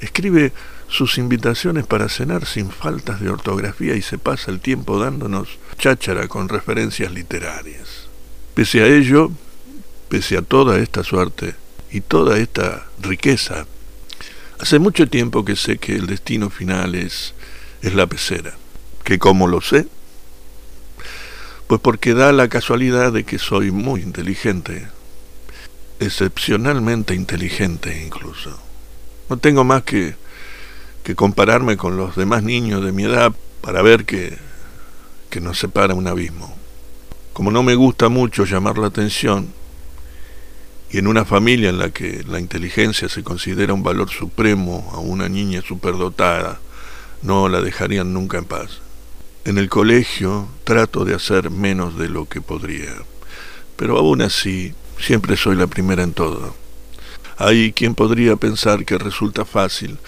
Escribe 0.00 0.52
sus 0.88 1.18
invitaciones 1.18 1.86
para 1.86 2.08
cenar 2.08 2.46
sin 2.46 2.70
faltas 2.70 3.20
de 3.20 3.30
ortografía 3.30 3.94
y 3.94 4.02
se 4.02 4.18
pasa 4.18 4.50
el 4.50 4.60
tiempo 4.60 4.98
dándonos 4.98 5.58
cháchara 5.78 6.26
con 6.26 6.48
referencias 6.48 7.12
literarias. 7.12 8.08
Pese 8.54 8.82
a 8.82 8.86
ello, 8.86 9.30
pese 10.08 10.36
a 10.36 10.42
toda 10.42 10.78
esta 10.78 11.04
suerte 11.04 11.54
y 11.92 12.00
toda 12.00 12.38
esta 12.38 12.86
riqueza, 13.00 13.66
hace 14.58 14.78
mucho 14.78 15.08
tiempo 15.08 15.44
que 15.44 15.56
sé 15.56 15.78
que 15.78 15.94
el 15.94 16.06
destino 16.06 16.50
final 16.50 16.94
es, 16.94 17.34
es 17.82 17.94
la 17.94 18.06
pecera. 18.06 18.54
¿Que 19.04 19.18
cómo 19.18 19.46
lo 19.46 19.60
sé? 19.60 19.86
Pues 21.70 21.80
porque 21.80 22.14
da 22.14 22.32
la 22.32 22.48
casualidad 22.48 23.12
de 23.12 23.22
que 23.22 23.38
soy 23.38 23.70
muy 23.70 24.00
inteligente, 24.00 24.88
excepcionalmente 26.00 27.14
inteligente 27.14 28.02
incluso. 28.04 28.58
No 29.28 29.36
tengo 29.36 29.62
más 29.62 29.84
que, 29.84 30.16
que 31.04 31.14
compararme 31.14 31.76
con 31.76 31.96
los 31.96 32.16
demás 32.16 32.42
niños 32.42 32.84
de 32.84 32.90
mi 32.90 33.04
edad 33.04 33.32
para 33.60 33.82
ver 33.82 34.04
que, 34.04 34.36
que 35.30 35.40
nos 35.40 35.60
separa 35.60 35.94
un 35.94 36.08
abismo. 36.08 36.52
Como 37.32 37.52
no 37.52 37.62
me 37.62 37.76
gusta 37.76 38.08
mucho 38.08 38.46
llamar 38.46 38.76
la 38.76 38.88
atención, 38.88 39.52
y 40.90 40.98
en 40.98 41.06
una 41.06 41.24
familia 41.24 41.68
en 41.68 41.78
la 41.78 41.90
que 41.90 42.24
la 42.26 42.40
inteligencia 42.40 43.08
se 43.08 43.22
considera 43.22 43.74
un 43.74 43.84
valor 43.84 44.10
supremo 44.10 44.90
a 44.92 44.98
una 44.98 45.28
niña 45.28 45.62
superdotada, 45.62 46.58
no 47.22 47.48
la 47.48 47.60
dejarían 47.60 48.12
nunca 48.12 48.38
en 48.38 48.46
paz. 48.46 48.79
En 49.44 49.58
el 49.58 49.68
colegio 49.68 50.48
trato 50.64 51.04
de 51.04 51.14
hacer 51.14 51.50
menos 51.50 51.98
de 51.98 52.08
lo 52.08 52.26
que 52.26 52.40
podría, 52.40 52.94
pero 53.76 53.98
aún 53.98 54.22
así 54.22 54.74
siempre 54.98 55.36
soy 55.36 55.56
la 55.56 55.66
primera 55.66 56.02
en 56.02 56.12
todo. 56.12 56.54
Hay 57.36 57.72
quien 57.72 57.94
podría 57.94 58.36
pensar 58.36 58.84
que 58.84 58.98
resulta 58.98 59.44
fácil 59.44 59.98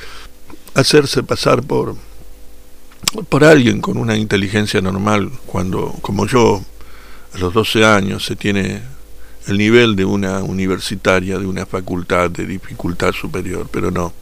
hacerse 0.75 1.23
pasar 1.23 1.63
por 1.63 1.97
por 3.29 3.45
alguien 3.45 3.81
con 3.81 3.99
una 3.99 4.17
inteligencia 4.17 4.81
normal 4.81 5.31
cuando 5.47 5.93
como 6.03 6.27
yo 6.27 6.63
a 7.35 7.39
los 7.39 7.53
12 7.55 7.85
años 7.85 8.25
se 8.25 8.37
tiene, 8.37 8.83
el 9.47 9.59
nivel 9.59 9.97
de 9.97 10.05
una 10.05 10.43
universitaria, 10.43 11.39
de 11.39 11.47
una 11.47 11.67
facultad 11.67 12.31
de 12.31 12.47
dificultad 12.47 13.13
superior, 13.13 13.69
pero 13.71 13.91
no, 13.91 14.13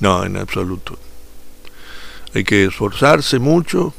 no, 0.00 0.24
en 0.24 0.36
absoluto. 0.38 0.98
Hay 2.34 2.44
que 2.44 2.64
esforzarse 2.64 3.38
mucho, 3.38 3.94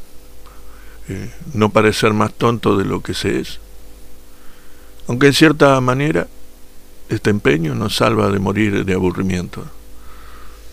eh, 1.08 1.32
no 1.54 1.70
parecer 1.70 2.14
más 2.14 2.34
tonto 2.34 2.78
de 2.78 2.86
lo 2.86 3.02
que 3.02 3.14
se 3.14 3.40
es, 3.40 3.60
aunque 5.08 5.28
en 5.28 5.34
cierta 5.34 5.80
manera 5.82 6.28
este 7.10 7.32
empeño 7.32 7.74
nos 7.74 7.96
salva 7.96 8.30
de 8.30 8.40
morir 8.40 8.86
de 8.86 8.94
aburrimiento. 8.94 9.66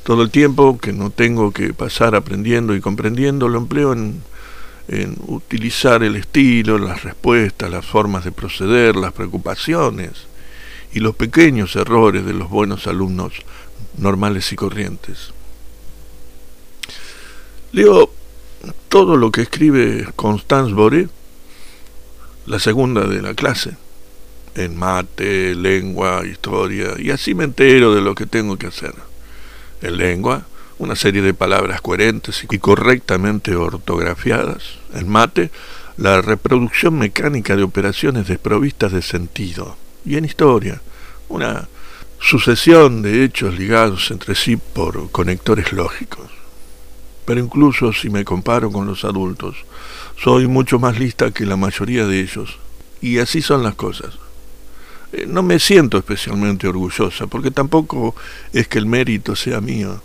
Todo 0.05 0.23
el 0.23 0.31
tiempo 0.31 0.79
que 0.79 0.93
no 0.93 1.11
tengo 1.11 1.53
que 1.53 1.73
pasar 1.73 2.15
aprendiendo 2.15 2.75
y 2.75 2.81
comprendiendo 2.81 3.49
lo 3.49 3.59
empleo 3.59 3.93
en 3.93 4.23
en 4.89 5.17
utilizar 5.27 6.03
el 6.03 6.17
estilo, 6.17 6.79
las 6.79 7.03
respuestas, 7.03 7.71
las 7.71 7.85
formas 7.85 8.25
de 8.25 8.33
proceder, 8.33 8.97
las 8.97 9.13
preocupaciones 9.13 10.13
y 10.93 11.01
los 11.01 11.17
pequeños 11.17 11.75
errores 11.77 12.25
de 12.25 12.33
los 12.33 12.49
buenos 12.49 12.87
alumnos 12.87 13.33
normales 13.99 14.53
y 14.53 14.57
corrientes. 14.57 15.33
Leo 17.77 18.11
todo 18.89 19.19
lo 19.19 19.31
que 19.31 19.43
escribe 19.43 20.09
Constance 20.17 20.73
Boré, 20.73 21.11
la 22.47 22.59
segunda 22.59 23.07
de 23.07 23.21
la 23.21 23.35
clase, 23.35 23.77
en 24.55 24.79
mate, 24.79 25.55
lengua, 25.55 26.23
historia, 26.27 26.95
y 26.97 27.11
así 27.11 27.35
me 27.35 27.45
entero 27.45 27.95
de 27.95 28.01
lo 28.01 28.15
que 28.15 28.25
tengo 28.25 28.57
que 28.57 28.69
hacer. 28.69 28.95
En 29.83 29.99
lengua, 29.99 30.47
una 30.79 30.97
serie 30.97 31.21
de 31.21 31.35
palabras 31.35 31.83
coherentes 31.83 32.47
y 32.51 32.59
correctamente 32.59 33.55
ortografiadas. 33.57 34.79
En 34.95 35.07
mate, 35.07 35.51
la 35.99 36.23
reproducción 36.23 36.99
mecánica 36.99 37.57
de 37.57 37.63
operaciones 37.63 38.27
desprovistas 38.27 38.93
de 38.93 39.03
sentido. 39.03 39.77
Y 40.03 40.17
en 40.17 40.25
historia, 40.25 40.81
una 41.29 41.69
sucesión 42.21 43.03
de 43.03 43.23
hechos 43.23 43.59
ligados 43.59 44.11
entre 44.11 44.35
sí 44.35 44.57
por 44.57 45.11
conectores 45.11 45.75
lógicos. 45.75 46.46
Pero 47.27 47.41
incluso 47.41 47.93
si 47.93 48.09
me 48.09 48.25
comparo 48.25 48.71
con 48.71 48.87
los 48.87 49.05
adultos, 49.05 49.57
soy 50.17 50.47
mucho 50.47 50.79
más 50.79 50.99
lista 50.99 51.33
que 51.33 51.45
la 51.45 51.57
mayoría 51.57 52.07
de 52.07 52.21
ellos. 52.21 52.59
Y 53.03 53.19
así 53.19 53.43
son 53.43 53.63
las 53.63 53.75
cosas. 53.75 54.15
Eh, 55.13 55.27
no 55.29 55.43
me 55.43 55.59
siento 55.59 55.99
especialmente 55.99 56.69
orgullosa, 56.69 57.27
porque 57.27 57.51
tampoco 57.51 58.15
es 58.53 58.69
que 58.69 58.79
el 58.79 58.87
mérito 58.87 59.37
sea 59.37 59.61
mío. 59.61 60.01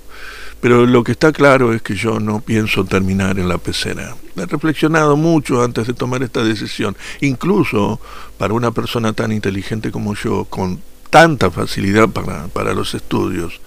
Pero 0.61 0.85
lo 0.85 1.03
que 1.03 1.13
está 1.13 1.31
claro 1.31 1.73
es 1.73 1.81
que 1.81 1.95
yo 1.95 2.19
no 2.19 2.41
pienso 2.41 2.85
terminar 2.85 3.39
en 3.39 3.49
la 3.49 3.57
pecera. 3.57 4.15
He 4.35 4.45
reflexionado 4.45 5.15
mucho 5.15 5.63
antes 5.63 5.87
de 5.87 5.93
tomar 5.93 6.21
esta 6.21 6.43
decisión. 6.43 6.95
Incluso 7.21 7.99
para 8.37 8.53
una 8.53 8.71
persona 8.71 9.13
tan 9.13 9.31
inteligente 9.31 9.91
como 9.91 10.13
yo, 10.15 10.45
con 10.45 10.81
tanta 11.09 11.49
facilidad 11.49 12.09
para, 12.09 12.47
para 12.47 12.73
los 12.73 12.93
estudios, 12.93 13.59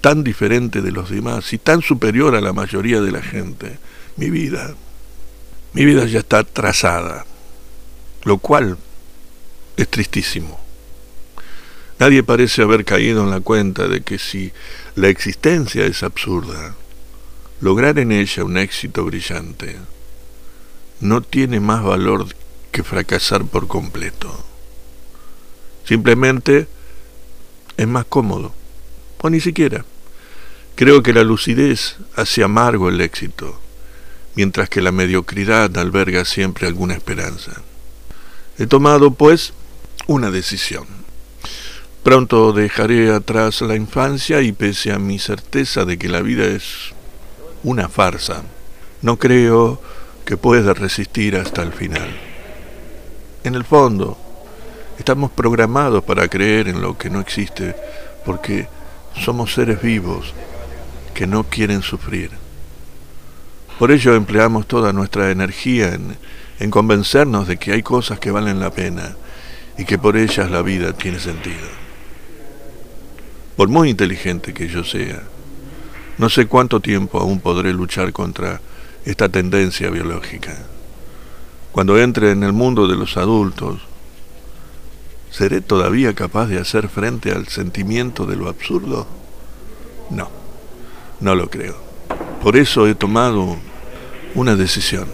tan 0.00 0.24
diferente 0.24 0.82
de 0.82 0.92
los 0.92 1.10
demás 1.10 1.52
y 1.52 1.58
tan 1.58 1.82
superior 1.82 2.34
a 2.34 2.40
la 2.40 2.52
mayoría 2.52 3.00
de 3.00 3.12
la 3.12 3.22
gente, 3.22 3.78
mi 4.16 4.30
vida, 4.30 4.74
mi 5.72 5.84
vida 5.84 6.06
ya 6.06 6.20
está 6.20 6.44
trazada, 6.44 7.26
lo 8.24 8.38
cual 8.38 8.78
es 9.76 9.88
tristísimo. 9.88 10.58
Nadie 11.98 12.22
parece 12.22 12.62
haber 12.62 12.84
caído 12.84 13.24
en 13.24 13.30
la 13.30 13.40
cuenta 13.40 13.88
de 13.88 14.02
que 14.02 14.18
si 14.18 14.52
la 14.94 15.08
existencia 15.08 15.84
es 15.84 16.02
absurda, 16.02 16.76
lograr 17.60 17.98
en 17.98 18.12
ella 18.12 18.44
un 18.44 18.56
éxito 18.56 19.04
brillante 19.04 19.76
no 21.00 21.20
tiene 21.22 21.60
más 21.60 21.82
valor 21.82 22.26
que 22.70 22.82
fracasar 22.82 23.44
por 23.44 23.66
completo. 23.66 24.44
Simplemente 25.84 26.68
es 27.76 27.88
más 27.88 28.04
cómodo, 28.04 28.52
o 29.20 29.30
ni 29.30 29.40
siquiera. 29.40 29.84
Creo 30.74 31.02
que 31.02 31.12
la 31.12 31.24
lucidez 31.24 31.96
hace 32.14 32.44
amargo 32.44 32.88
el 32.88 33.00
éxito, 33.00 33.60
mientras 34.34 34.68
que 34.68 34.80
la 34.80 34.92
mediocridad 34.92 35.76
alberga 35.76 36.24
siempre 36.24 36.66
alguna 36.66 36.94
esperanza. 36.94 37.62
He 38.58 38.66
tomado, 38.66 39.12
pues, 39.12 39.52
una 40.06 40.30
decisión. 40.30 40.86
Pronto 42.02 42.52
dejaré 42.52 43.12
atrás 43.12 43.60
la 43.60 43.74
infancia 43.74 44.40
y 44.40 44.52
pese 44.52 44.92
a 44.92 44.98
mi 44.98 45.18
certeza 45.18 45.84
de 45.84 45.98
que 45.98 46.08
la 46.08 46.22
vida 46.22 46.46
es 46.46 46.94
una 47.64 47.88
farsa, 47.88 48.42
no 49.02 49.18
creo 49.18 49.80
que 50.24 50.36
pueda 50.36 50.74
resistir 50.74 51.36
hasta 51.36 51.62
el 51.62 51.72
final. 51.72 52.08
En 53.44 53.54
el 53.54 53.64
fondo, 53.64 54.16
estamos 54.98 55.30
programados 55.30 56.04
para 56.04 56.28
creer 56.28 56.68
en 56.68 56.80
lo 56.80 56.96
que 56.96 57.10
no 57.10 57.20
existe 57.20 57.74
porque 58.24 58.68
somos 59.18 59.54
seres 59.54 59.82
vivos 59.82 60.32
que 61.14 61.26
no 61.26 61.44
quieren 61.44 61.82
sufrir. 61.82 62.30
Por 63.78 63.90
ello 63.90 64.14
empleamos 64.14 64.66
toda 64.66 64.92
nuestra 64.92 65.30
energía 65.30 65.94
en, 65.94 66.16
en 66.58 66.70
convencernos 66.70 67.46
de 67.46 67.56
que 67.56 67.72
hay 67.72 67.82
cosas 67.82 68.18
que 68.18 68.30
valen 68.30 68.60
la 68.60 68.70
pena 68.70 69.16
y 69.76 69.84
que 69.84 69.98
por 69.98 70.16
ellas 70.16 70.50
la 70.50 70.62
vida 70.62 70.92
tiene 70.92 71.20
sentido 71.20 71.88
por 73.58 73.68
muy 73.68 73.90
inteligente 73.90 74.54
que 74.54 74.68
yo 74.68 74.84
sea. 74.84 75.20
No 76.16 76.28
sé 76.28 76.46
cuánto 76.46 76.78
tiempo 76.78 77.18
aún 77.18 77.40
podré 77.40 77.72
luchar 77.72 78.12
contra 78.12 78.60
esta 79.04 79.28
tendencia 79.28 79.90
biológica. 79.90 80.56
Cuando 81.72 81.98
entre 81.98 82.30
en 82.30 82.44
el 82.44 82.52
mundo 82.52 82.86
de 82.86 82.94
los 82.94 83.16
adultos, 83.16 83.80
¿seré 85.38 85.60
todavía 85.60 86.14
capaz 86.14 86.46
de 86.46 86.58
hacer 86.58 86.88
frente 86.88 87.30
al 87.30 87.46
sentimiento 87.46 88.26
de 88.26 88.34
lo 88.34 88.48
absurdo? 88.48 89.06
No, 90.10 90.28
no 91.20 91.36
lo 91.36 91.48
creo. 91.48 91.76
Por 92.42 92.56
eso 92.56 92.88
he 92.88 92.96
tomado 92.96 93.56
una 94.34 94.56
decisión. 94.56 95.06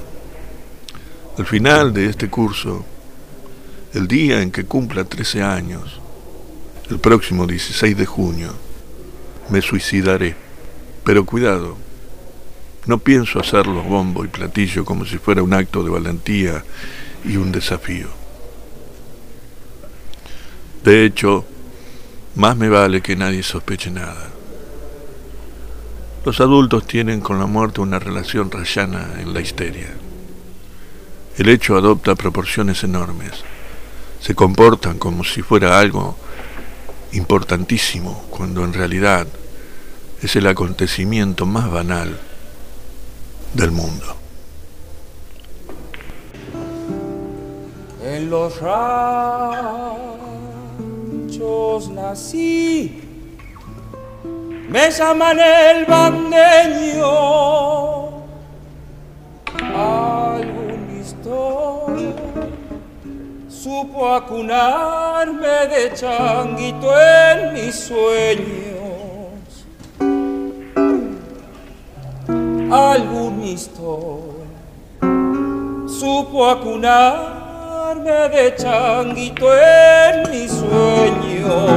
Al 1.37 1.45
final 1.45 1.93
de 1.93 2.07
este 2.07 2.31
curso, 2.31 2.87
el 3.93 4.09
día 4.09 4.41
en 4.41 4.51
que 4.51 4.65
cumpla 4.65 5.05
13 5.05 5.43
años, 5.43 6.01
el 6.89 6.99
próximo 6.99 7.47
16 7.47 7.95
de 7.95 8.07
junio 8.07 8.55
me 9.51 9.61
suicidaré. 9.61 10.37
Pero 11.05 11.27
cuidado, 11.27 11.77
no 12.87 12.99
pienso 12.99 13.41
hacerlo 13.41 13.83
bombo 13.83 14.25
y 14.25 14.29
platillo 14.29 14.87
como 14.87 15.05
si 15.05 15.19
fuera 15.19 15.43
un 15.43 15.53
acto 15.53 15.83
de 15.83 15.91
valentía 15.91 16.65
y 17.27 17.37
un 17.37 17.53
desafío. 17.53 18.24
De 20.85 21.07
hecho, 21.07 21.47
más 22.35 22.59
me 22.59 22.69
vale 22.69 23.01
que 23.01 23.17
nadie 23.17 23.43
sospeche 23.43 23.91
nada. 23.91 24.29
Los 26.27 26.43
adultos 26.43 26.87
tienen 26.87 27.23
con 27.23 27.39
la 27.39 27.47
muerte 27.47 27.81
una 27.81 27.99
relación 27.99 28.51
rayana 28.51 29.15
en 29.19 29.33
la 29.33 29.41
histeria. 29.41 29.89
El 31.39 31.49
hecho 31.49 31.79
adopta 31.79 32.15
proporciones 32.15 32.85
enormes. 32.85 33.33
Se 34.21 34.35
comportan 34.35 34.99
como 34.99 35.25
si 35.25 35.41
fuera 35.41 35.81
algo 35.81 36.19
importantísimo 37.13 38.27
cuando 38.29 38.63
en 38.63 38.75
realidad 38.75 39.27
es 40.21 40.37
el 40.37 40.47
acontecimiento 40.47 41.47
más 41.47 41.71
banal 41.71 42.21
del 43.55 43.71
mundo. 43.71 44.17
En 48.03 48.29
los 48.29 48.61
ranchos 51.39 51.89
nací, 51.91 53.01
me 54.69 54.91
llaman 54.91 55.39
el 55.39 55.85
bandeño, 55.87 57.05
algún 59.75 60.89
listón 60.91 62.15
supo 63.49 64.15
acunarme 64.15 65.67
de 65.69 65.93
changuito 65.95 66.93
en 67.01 67.55
mis 67.55 67.75
sueños. 67.75 68.65
Algún 72.71 73.45
historia 73.45 74.35
supo 75.87 76.47
acunarme 77.95 78.29
de 78.29 78.55
changuito 78.57 79.47
en 79.55 80.31
mis 80.31 80.51
sueños. 80.51 81.71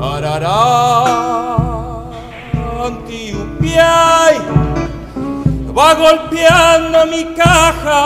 Arará, 0.00 1.04
antiupiay 2.84 4.38
va 5.76 5.94
golpeando 5.94 7.06
mi 7.06 7.24
caja 7.34 8.02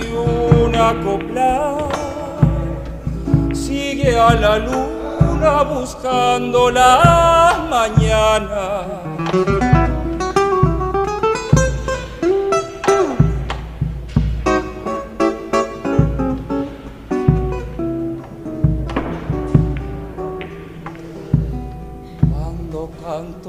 y 0.00 0.02
una 0.12 0.94
copla 1.04 1.78
sigue 3.52 4.18
a 4.18 4.34
la 4.34 4.58
luna 4.58 5.62
buscando 5.62 6.70
la 6.70 7.66
mañana. 7.70 9.85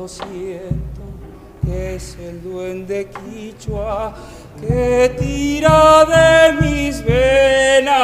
Siento 0.07 1.01
que 1.65 1.95
es 1.95 2.17
el 2.21 2.41
duende 2.41 3.09
quichua 3.09 4.13
que 4.59 5.13
tira 5.19 6.05
de 6.05 6.53
mis 6.61 7.03
venas. 7.03 7.97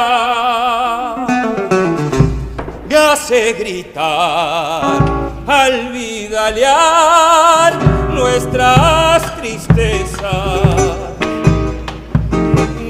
Me 2.88 2.96
hace 2.96 3.54
gritar 3.54 5.02
al 5.46 5.92
vidalear 5.92 7.78
nuestras 8.12 9.36
tristezas. 9.36 10.60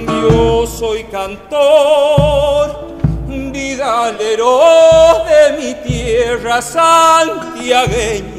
Yo 0.06 0.66
soy 0.66 1.04
cantor, 1.04 2.98
vidalero 3.28 4.60
de 5.24 5.52
mi 5.58 5.74
tierra 5.88 6.60
santiagueña 6.60 8.33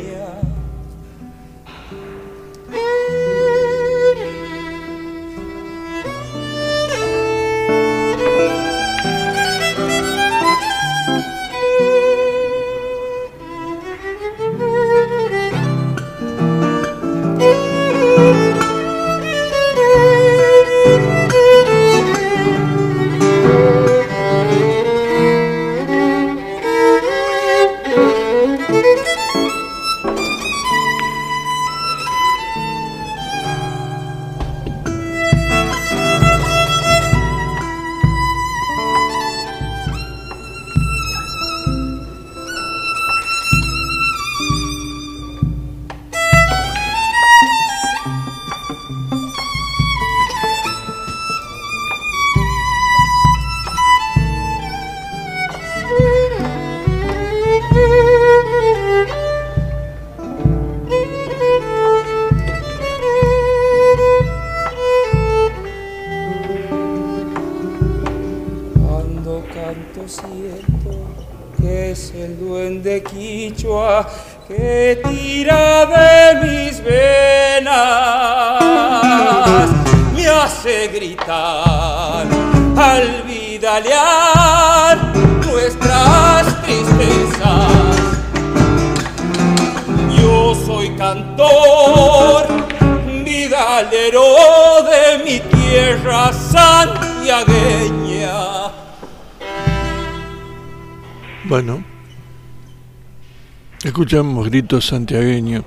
santiagueños 104.82 105.64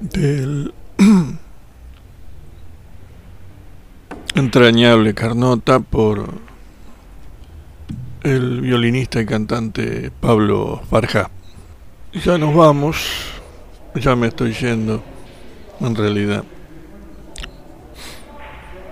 del 0.00 0.74
entrañable 4.34 5.14
Carnota 5.14 5.80
por 5.80 6.28
el 8.22 8.60
violinista 8.60 9.20
y 9.20 9.26
cantante 9.26 10.10
Pablo 10.20 10.82
Farja. 10.88 11.30
Ya 12.24 12.38
nos 12.38 12.54
vamos, 12.54 12.96
ya 13.94 14.14
me 14.16 14.28
estoy 14.28 14.52
yendo, 14.52 15.02
en 15.80 15.94
realidad. 15.94 16.44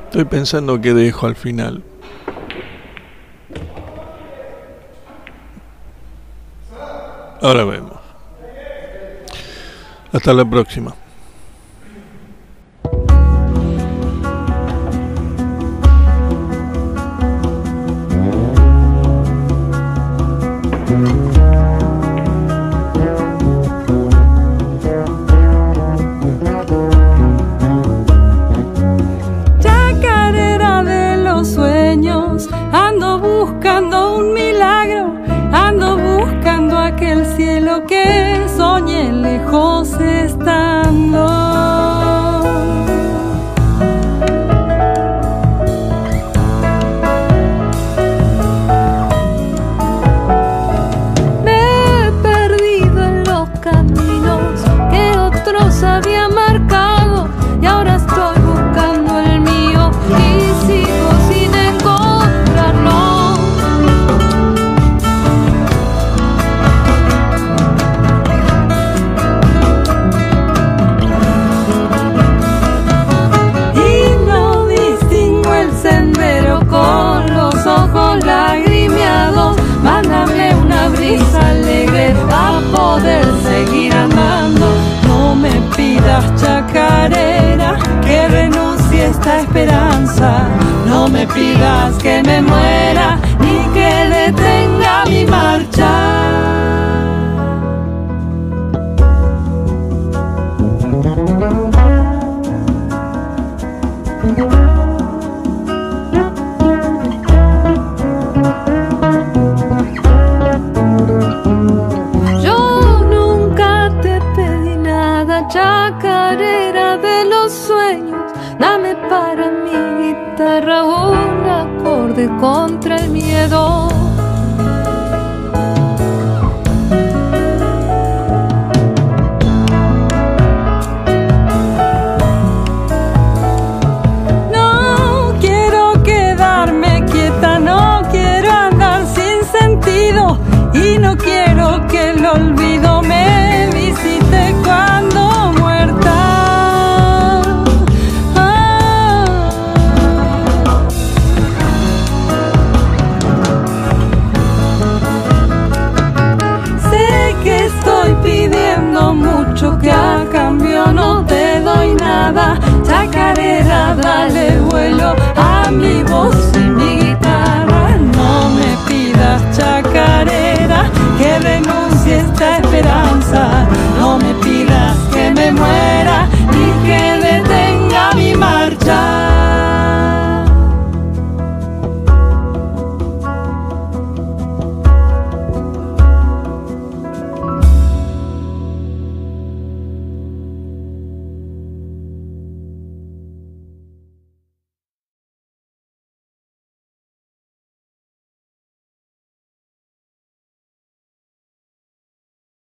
Estoy 0.05 0.25
pensando 0.25 0.81
que 0.81 0.93
dejo 0.95 1.27
al 1.27 1.37
final. 1.37 1.83
Ahora 7.43 7.65
vemos. 7.65 7.99
Hasta 10.13 10.33
la 10.33 10.45
próxima. 10.45 10.95